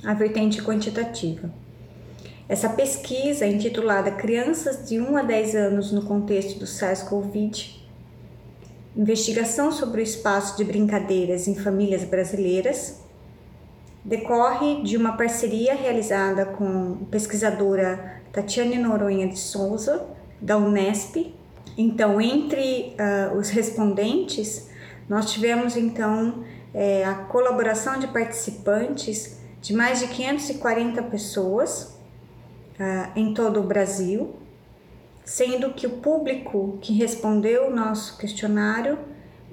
à 0.04 0.14
vertente 0.14 0.62
quantitativa. 0.62 1.52
Essa 2.50 2.70
pesquisa, 2.70 3.46
intitulada 3.46 4.12
Crianças 4.12 4.88
de 4.88 5.00
1 5.00 5.18
a 5.18 5.22
10 5.22 5.56
anos 5.56 5.92
no 5.92 6.04
contexto 6.04 6.60
do 6.60 6.66
SARS-CoV-2, 6.66 7.77
investigação 8.98 9.72
sobre 9.72 10.02
o 10.02 10.04
espaço 10.04 10.58
de 10.58 10.64
brincadeiras 10.64 11.48
em 11.48 11.56
famílias 11.56 12.04
brasileiras, 12.04 13.00
decorre 14.04 14.82
de 14.82 14.98
uma 14.98 15.16
parceria 15.16 15.76
realizada 15.76 16.46
com 16.46 17.06
pesquisadora 17.12 18.22
Tatiane 18.32 18.78
Noronha 18.78 19.28
de 19.28 19.38
Souza, 19.38 20.08
da 20.42 20.58
Unesp. 20.58 21.34
Então, 21.78 22.20
entre 22.20 22.96
uh, 22.98 23.38
os 23.38 23.50
respondentes, 23.50 24.70
nós 25.08 25.32
tivemos 25.32 25.78
então 25.78 26.44
é, 26.74 27.06
a 27.06 27.14
colaboração 27.14 28.00
de 28.00 28.08
participantes 28.08 29.38
de 29.62 29.74
mais 29.74 30.00
de 30.00 30.08
540 30.08 31.04
pessoas 31.04 31.98
uh, 32.80 33.12
em 33.16 33.34
todo 33.34 33.60
o 33.60 33.64
Brasil, 33.64 34.36
sendo 35.28 35.74
que 35.74 35.86
o 35.86 35.98
público 35.98 36.78
que 36.82 36.94
respondeu 36.94 37.68
o 37.68 37.76
nosso 37.76 38.18
questionário 38.18 38.98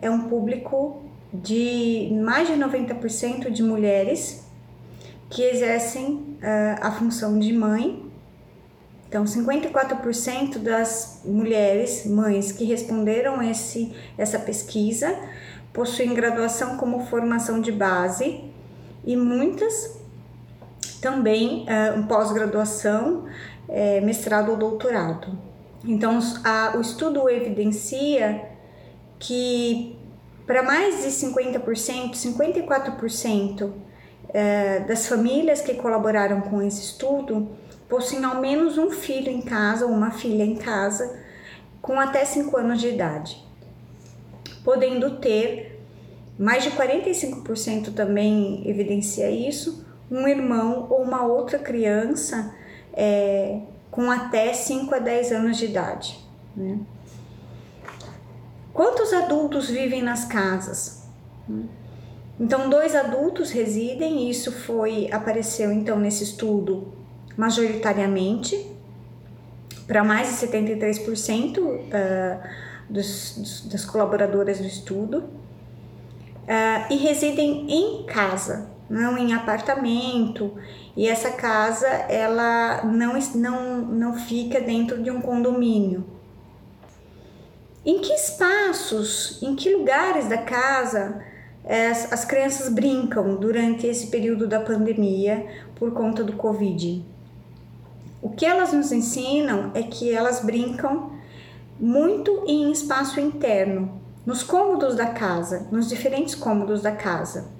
é 0.01 0.09
um 0.09 0.29
público 0.29 1.03
de 1.33 2.17
mais 2.23 2.47
de 2.47 2.55
90% 2.55 3.51
de 3.51 3.61
mulheres 3.61 4.47
que 5.29 5.43
exercem 5.43 6.15
uh, 6.15 6.79
a 6.81 6.93
função 6.93 7.41
de 7.41 7.53
mãe. 7.53 8.09
Então, 9.09 9.25
54% 9.25 10.59
das 10.59 11.23
mulheres, 11.25 12.07
mães 12.07 12.53
que 12.53 12.65
responderam 12.65 13.43
esse, 13.43 13.93
essa 14.17 14.39
pesquisa, 14.39 15.19
possuem 15.73 16.15
graduação 16.15 16.77
como 16.77 17.05
formação 17.07 17.61
de 17.61 17.73
base 17.73 18.45
e 19.05 19.17
muitas 19.17 19.99
também 21.01 21.65
uh, 21.65 22.07
pós-graduação, 22.07 23.25
é, 23.69 24.01
mestrado 24.01 24.53
ou 24.53 24.57
doutorado. 24.57 25.54
Então, 25.87 26.19
a, 26.43 26.75
o 26.77 26.81
estudo 26.81 27.29
evidencia 27.29 28.51
que 29.19 29.99
para 30.47 30.63
mais 30.63 31.03
de 31.03 31.11
50%, 31.11 32.13
54% 32.13 33.73
é, 34.33 34.81
das 34.81 35.07
famílias 35.07 35.61
que 35.61 35.75
colaboraram 35.75 36.41
com 36.43 36.61
esse 36.63 36.83
estudo 36.83 37.49
possuem 37.89 38.25
ao 38.25 38.41
menos 38.41 38.77
um 38.77 38.91
filho 38.91 39.31
em 39.31 39.41
casa 39.41 39.87
ou 39.87 39.93
uma 39.93 40.11
filha 40.11 40.43
em 40.43 40.57
casa 40.57 41.23
com 41.81 42.01
até 42.01 42.25
5 42.25 42.57
anos 42.57 42.81
de 42.81 42.89
idade, 42.89 43.43
podendo 44.65 45.19
ter 45.19 45.81
mais 46.39 46.65
de 46.65 46.71
45% 46.71 47.95
também 47.95 48.69
evidencia 48.69 49.31
isso, 49.31 49.87
um 50.11 50.27
irmão 50.27 50.87
ou 50.91 51.03
uma 51.03 51.25
outra 51.25 51.59
criança 51.59 52.55
é, 52.93 53.61
com 53.95 54.11
até 54.11 54.53
5 54.53 54.93
a 54.93 54.99
10 54.99 55.31
anos 55.31 55.57
de 55.57 55.67
idade. 55.67 56.19
Né? 56.57 56.81
Quantos 58.73 59.13
adultos 59.13 59.71
vivem 59.71 60.03
nas 60.03 60.25
casas? 60.25 61.05
Então, 62.41 62.69
dois 62.69 62.97
adultos 62.97 63.53
residem, 63.53 64.29
isso 64.29 64.51
foi 64.51 65.09
apareceu 65.13 65.71
então 65.71 65.97
nesse 65.97 66.25
estudo 66.25 66.93
majoritariamente 67.37 68.69
para 69.87 70.03
mais 70.03 70.29
de 70.29 70.45
73% 70.45 71.59
uh, 71.61 71.81
dos, 72.91 73.39
dos, 73.39 73.61
das 73.69 73.85
colaboradoras 73.85 74.59
do 74.59 74.67
estudo 74.67 75.19
uh, 75.19 76.93
e 76.93 76.97
residem 76.97 77.71
em 77.71 78.07
casa, 78.07 78.74
não 78.89 79.17
em 79.17 79.33
apartamento. 79.33 80.55
E 80.97 81.09
essa 81.09 81.31
casa 81.31 81.87
ela 81.87 82.85
não, 82.85 83.19
não, 83.35 83.79
não 83.83 84.15
fica 84.15 84.61
dentro 84.61 85.03
de 85.03 85.11
um 85.11 85.21
condomínio. 85.21 86.05
Em 87.85 87.99
que 87.99 88.13
espaços, 88.13 89.43
em 89.43 89.55
que 89.55 89.75
lugares 89.75 90.29
da 90.29 90.39
casa 90.39 91.23
as, 91.67 92.13
as 92.13 92.25
crianças 92.25 92.69
brincam 92.69 93.37
durante 93.37 93.87
esse 93.87 94.09
período 94.09 94.47
da 94.47 94.61
pandemia 94.61 95.47
por 95.75 95.93
conta 95.93 96.23
do 96.23 96.35
Covid? 96.35 97.05
O 98.23 98.31
que 98.31 98.47
elas 98.47 98.73
nos 98.73 98.91
ensinam 98.91 99.71
é 99.75 99.83
que 99.83 100.11
elas 100.11 100.41
brincam 100.41 101.13
muito 101.79 102.45
em 102.47 102.71
espaço 102.73 103.21
interno, 103.21 104.01
nos 104.25 104.43
cômodos 104.43 104.95
da 104.95 105.07
casa, 105.07 105.69
nos 105.71 105.89
diferentes 105.89 106.35
cômodos 106.35 106.81
da 106.81 106.93
casa. 106.93 107.54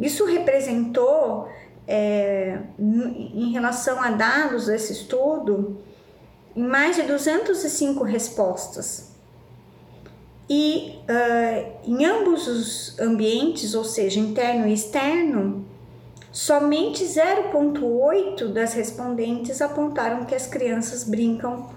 Isso 0.00 0.24
representou, 0.24 1.46
é, 1.86 2.58
em 2.78 3.52
relação 3.52 4.02
a 4.02 4.10
dados 4.10 4.66
desse 4.66 4.92
estudo, 4.92 5.78
em 6.56 6.62
mais 6.62 6.96
de 6.96 7.02
205 7.02 8.02
respostas. 8.02 9.10
E 10.48 10.98
uh, 11.02 11.72
em 11.84 12.04
ambos 12.04 12.48
os 12.48 12.98
ambientes, 12.98 13.74
ou 13.74 13.84
seja, 13.84 14.18
interno 14.18 14.66
e 14.66 14.72
externo, 14.72 15.64
somente 16.32 17.04
0,8 17.04 18.52
das 18.52 18.72
respondentes 18.72 19.60
apontaram 19.60 20.24
que 20.24 20.34
as 20.34 20.46
crianças 20.46 21.04
brincam 21.04 21.70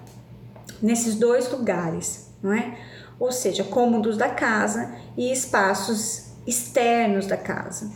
nesses 0.81 1.15
dois 1.15 1.51
lugares, 1.51 2.31
não 2.41 2.51
é? 2.51 2.77
Ou 3.19 3.31
seja, 3.31 3.63
cômodos 3.63 4.17
da 4.17 4.29
casa 4.29 4.95
e 5.15 5.31
espaços 5.31 6.31
externos 6.47 7.27
da 7.27 7.37
casa, 7.37 7.91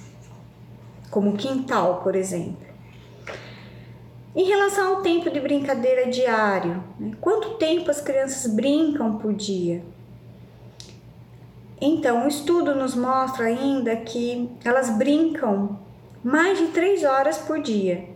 como 1.10 1.38
quintal, 1.38 2.02
por 2.02 2.16
exemplo. 2.16 2.68
Em 4.36 4.44
relação 4.44 4.96
ao 4.96 5.02
tempo 5.02 5.32
de 5.32 5.40
brincadeira 5.40 6.12
diário, 6.12 6.84
né? 7.00 7.12
quanto 7.20 7.56
tempo 7.56 7.90
as 7.90 8.00
crianças 8.00 8.54
brincam 8.54 9.18
por 9.18 9.34
dia? 9.34 9.84
Então, 11.82 12.26
o 12.26 12.28
estudo 12.28 12.76
nos 12.76 12.96
mostra 12.96 13.46
ainda 13.46 13.96
que 13.96 14.50
elas 14.64 14.90
brincam 14.90 15.80
mais 16.24 16.58
de 16.58 16.68
3 16.68 17.04
horas 17.04 17.38
por 17.38 17.60
dia. 17.60 18.10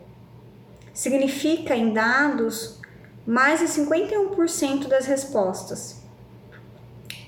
Significa 0.94 1.76
em 1.76 1.94
dados 1.94 2.80
mais 3.26 3.60
de 3.60 3.66
51% 3.66 4.88
das 4.88 5.06
respostas. 5.06 6.02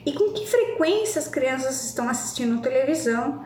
E 0.05 0.11
com 0.11 0.33
que 0.33 0.45
frequência 0.45 1.19
as 1.19 1.27
crianças 1.27 1.85
estão 1.85 2.09
assistindo 2.09 2.61
televisão 2.61 3.45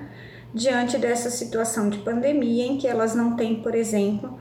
diante 0.54 0.98
dessa 0.98 1.30
situação 1.30 1.90
de 1.90 2.00
pandemia 2.00 2.66
em 2.66 2.78
que 2.78 2.88
elas 2.88 3.14
não 3.14 3.36
têm, 3.36 3.62
por 3.62 3.76
exemplo, 3.76 4.40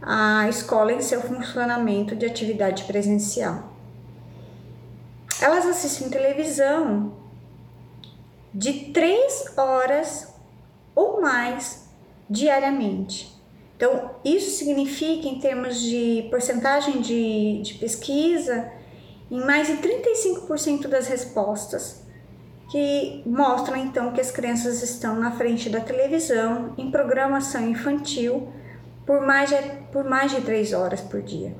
a 0.00 0.48
escola 0.48 0.92
em 0.92 1.00
seu 1.00 1.20
funcionamento 1.20 2.16
de 2.16 2.26
atividade 2.26 2.84
presencial? 2.84 3.72
Elas 5.40 5.66
assistem 5.66 6.08
televisão 6.08 7.12
de 8.54 8.92
três 8.92 9.46
horas 9.56 10.28
ou 10.94 11.20
mais 11.20 11.88
diariamente. 12.28 13.32
Então, 13.76 14.12
isso 14.24 14.58
significa, 14.58 15.26
em 15.26 15.40
termos 15.40 15.80
de 15.80 16.28
porcentagem 16.30 17.00
de, 17.00 17.62
de 17.62 17.74
pesquisa, 17.74 18.70
em 19.30 19.40
mais 19.44 19.66
de 19.66 19.78
35% 19.78 20.86
das 20.86 21.08
respostas, 21.08 22.01
que 22.72 23.22
mostram 23.26 23.76
então 23.76 24.12
que 24.12 24.20
as 24.20 24.30
crianças 24.30 24.82
estão 24.82 25.14
na 25.14 25.32
frente 25.32 25.68
da 25.68 25.80
televisão 25.80 26.72
em 26.78 26.90
programação 26.90 27.68
infantil 27.68 28.50
por 29.04 29.20
mais 29.20 29.50
de, 29.50 29.56
por 29.92 30.04
mais 30.04 30.30
de 30.32 30.40
três 30.40 30.72
horas 30.72 31.02
por 31.02 31.20
dia. 31.20 31.54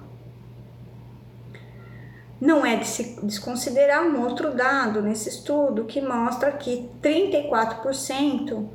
Não 2.40 2.64
é 2.64 2.76
de 2.76 2.86
se 2.86 3.20
desconsiderar 3.22 4.02
um 4.04 4.22
outro 4.22 4.54
dado 4.54 5.02
nesse 5.02 5.28
estudo 5.28 5.84
que 5.84 6.00
mostra 6.00 6.50
que 6.50 6.88
34% 7.02 8.66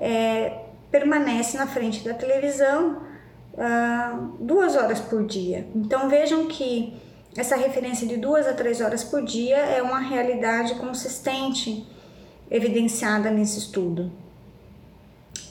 é, 0.00 0.64
permanece 0.90 1.56
na 1.56 1.68
frente 1.68 2.04
da 2.04 2.12
televisão 2.12 3.02
uh, 3.54 4.36
duas 4.40 4.74
horas 4.74 4.98
por 4.98 5.24
dia. 5.24 5.68
Então 5.76 6.08
vejam 6.08 6.46
que 6.46 7.00
essa 7.36 7.56
referência 7.56 8.06
de 8.06 8.16
duas 8.16 8.46
a 8.46 8.54
três 8.54 8.80
horas 8.80 9.04
por 9.04 9.22
dia 9.22 9.56
é 9.56 9.82
uma 9.82 10.00
realidade 10.00 10.74
consistente 10.76 11.86
evidenciada 12.50 13.30
nesse 13.30 13.58
estudo. 13.58 14.10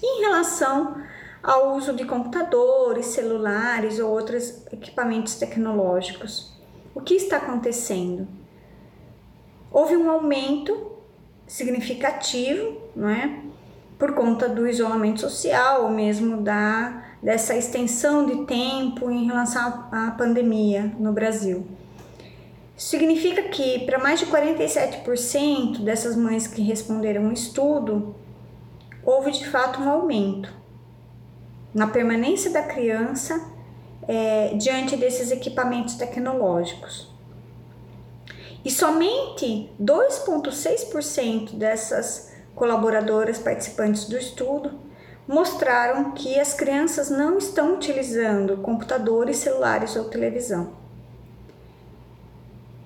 Em 0.02 0.22
relação 0.22 1.02
ao 1.42 1.76
uso 1.76 1.94
de 1.94 2.06
computadores, 2.06 3.08
celulares 3.08 4.00
ou 4.00 4.12
outros 4.12 4.66
equipamentos 4.72 5.36
tecnológicos, 5.36 6.52
o 6.94 7.02
que 7.02 7.14
está 7.14 7.38
acontecendo? 7.38 8.28
Houve 9.72 9.96
um 9.96 10.10
aumento 10.10 10.92
significativo, 11.46 12.82
não 12.96 13.10
é? 13.10 13.42
Por 13.98 14.14
conta 14.14 14.50
do 14.50 14.68
isolamento 14.68 15.22
social 15.22 15.84
ou 15.84 15.90
mesmo 15.90 16.42
da 16.42 17.07
dessa 17.28 17.58
extensão 17.58 18.26
de 18.26 18.46
tempo 18.46 19.12
em 19.12 19.26
relação 19.26 19.90
à 19.92 20.12
pandemia 20.12 20.96
no 20.98 21.12
Brasil. 21.12 21.68
Significa 22.78 23.50
que 23.50 23.80
para 23.80 24.00
mais 24.00 24.22
de 24.22 24.28
47% 24.28 25.82
dessas 25.84 26.16
mães 26.16 26.48
que 26.48 26.62
responderam 26.62 27.28
o 27.28 27.34
estudo, 27.34 28.16
houve 29.04 29.32
de 29.32 29.46
fato 29.46 29.82
um 29.82 29.90
aumento 29.90 30.50
na 31.74 31.86
permanência 31.88 32.50
da 32.50 32.64
criança 32.64 33.52
é, 34.08 34.54
diante 34.56 34.96
desses 34.96 35.30
equipamentos 35.30 35.96
tecnológicos. 35.96 37.14
E 38.64 38.72
somente 38.72 39.70
2,6% 39.82 41.56
dessas 41.56 42.32
colaboradoras 42.56 43.38
participantes 43.38 44.06
do 44.06 44.18
estudo 44.18 44.87
mostraram 45.28 46.12
que 46.12 46.40
as 46.40 46.54
crianças 46.54 47.10
não 47.10 47.38
estão 47.38 47.76
utilizando 47.76 48.58
computadores, 48.58 49.38
celulares 49.38 49.96
ou 49.96 50.06
televisão. 50.06 50.72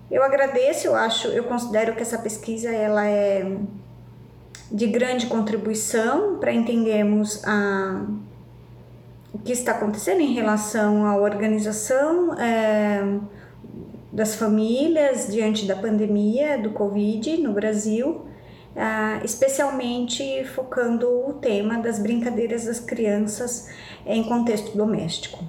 Eu 0.10 0.23
agradeço, 0.23 0.87
eu 0.87 0.96
acho, 0.96 1.27
eu 1.29 1.44
considero 1.44 1.96
que 1.96 2.02
essa 2.02 2.17
pesquisa 2.17 2.69
ela 2.69 3.06
é 3.06 3.58
de 4.71 4.87
grande 4.87 5.27
contribuição 5.27 6.37
para 6.39 6.52
entendermos 6.52 7.44
a 7.46 8.06
o 9.33 9.39
que 9.39 9.54
está 9.54 9.71
acontecendo 9.71 10.19
em 10.19 10.33
relação 10.33 11.06
à 11.06 11.15
organização 11.15 12.37
é, 12.37 13.19
das 14.12 14.35
famílias 14.35 15.27
diante 15.31 15.65
da 15.65 15.75
pandemia 15.75 16.58
do 16.58 16.71
Covid 16.71 17.37
no 17.37 17.54
Brasil, 17.54 18.25
é, 18.76 19.24
especialmente 19.26 20.44
focando 20.56 21.08
o 21.08 21.34
tema 21.34 21.78
das 21.80 22.00
brincadeiras 22.00 22.65
das 22.65 22.80
crianças 22.80 23.67
em 24.06 24.24
contexto 24.24 24.78
doméstico. 24.78 25.44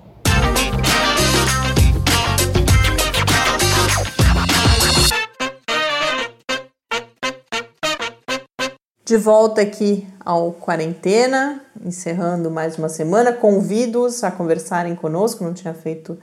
De 9.04 9.16
volta 9.18 9.60
aqui 9.60 10.06
ao 10.24 10.52
Quarentena, 10.52 11.60
encerrando 11.84 12.50
mais 12.50 12.78
uma 12.78 12.88
semana. 12.88 13.32
Convido-os 13.32 14.24
a 14.24 14.30
conversarem 14.30 14.94
conosco, 14.94 15.44
não 15.44 15.52
tinha 15.52 15.74
feito 15.74 16.18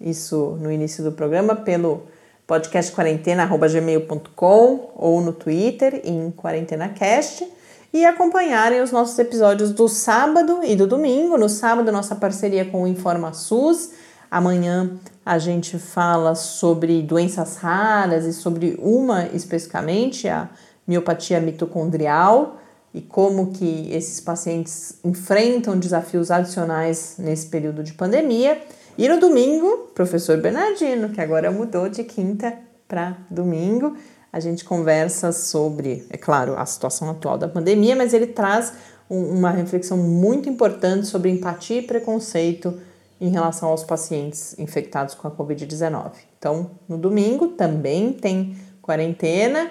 isso 0.00 0.58
no 0.60 0.70
início 0.70 1.02
do 1.02 1.12
programa, 1.12 1.56
pelo 1.56 2.02
podcastquarentena.gmail.com 2.46 4.90
ou 4.94 5.20
no 5.20 5.32
Twitter 5.32 6.00
em 6.04 6.30
QuarentenaCast 6.30 7.46
e 7.92 8.04
acompanharem 8.04 8.82
os 8.82 8.90
nossos 8.90 9.18
episódios 9.18 9.70
do 9.70 9.88
sábado 9.88 10.60
e 10.64 10.74
do 10.74 10.86
domingo. 10.86 11.38
No 11.38 11.48
sábado, 11.48 11.92
nossa 11.92 12.14
parceria 12.14 12.64
com 12.64 12.82
o 12.82 12.86
InformaSUS. 12.86 13.90
Amanhã 14.30 14.90
a 15.24 15.38
gente 15.38 15.78
fala 15.78 16.34
sobre 16.34 17.02
doenças 17.02 17.56
raras 17.56 18.26
e 18.26 18.32
sobre 18.32 18.76
uma 18.80 19.26
especificamente, 19.26 20.28
a 20.28 20.48
miopatia 20.86 21.40
mitocondrial 21.40 22.58
e 22.92 23.00
como 23.00 23.52
que 23.52 23.90
esses 23.92 24.20
pacientes 24.20 24.98
enfrentam 25.04 25.78
desafios 25.78 26.30
adicionais 26.30 27.14
nesse 27.18 27.46
período 27.46 27.82
de 27.82 27.92
pandemia. 27.92 28.60
E 28.96 29.08
no 29.08 29.18
domingo, 29.18 29.90
professor 29.94 30.36
Bernardino, 30.38 31.08
que 31.08 31.20
agora 31.20 31.50
mudou 31.50 31.88
de 31.88 32.04
quinta 32.04 32.56
para 32.86 33.16
domingo, 33.28 33.96
a 34.32 34.38
gente 34.40 34.64
conversa 34.64 35.32
sobre, 35.32 36.06
é 36.10 36.16
claro, 36.16 36.56
a 36.56 36.64
situação 36.66 37.10
atual 37.10 37.36
da 37.36 37.48
pandemia, 37.48 37.96
mas 37.96 38.12
ele 38.12 38.26
traz 38.26 38.72
um, 39.10 39.38
uma 39.38 39.50
reflexão 39.50 39.96
muito 39.96 40.48
importante 40.48 41.06
sobre 41.06 41.30
empatia 41.30 41.78
e 41.78 41.82
preconceito 41.82 42.80
em 43.20 43.28
relação 43.28 43.68
aos 43.68 43.84
pacientes 43.84 44.58
infectados 44.58 45.14
com 45.14 45.26
a 45.26 45.30
Covid-19. 45.30 46.12
Então, 46.38 46.72
no 46.88 46.98
domingo 46.98 47.48
também 47.48 48.12
tem 48.12 48.56
quarentena. 48.82 49.70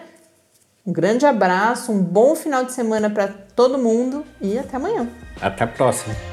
Um 0.86 0.92
grande 0.92 1.26
abraço, 1.26 1.92
um 1.92 2.02
bom 2.02 2.36
final 2.36 2.66
de 2.66 2.74
semana 2.74 3.10
para 3.10 3.28
todo 3.28 3.78
mundo 3.78 4.26
e 4.42 4.58
até 4.58 4.76
amanhã. 4.76 5.08
Até 5.42 5.64
a 5.64 5.68
próxima. 5.68 6.33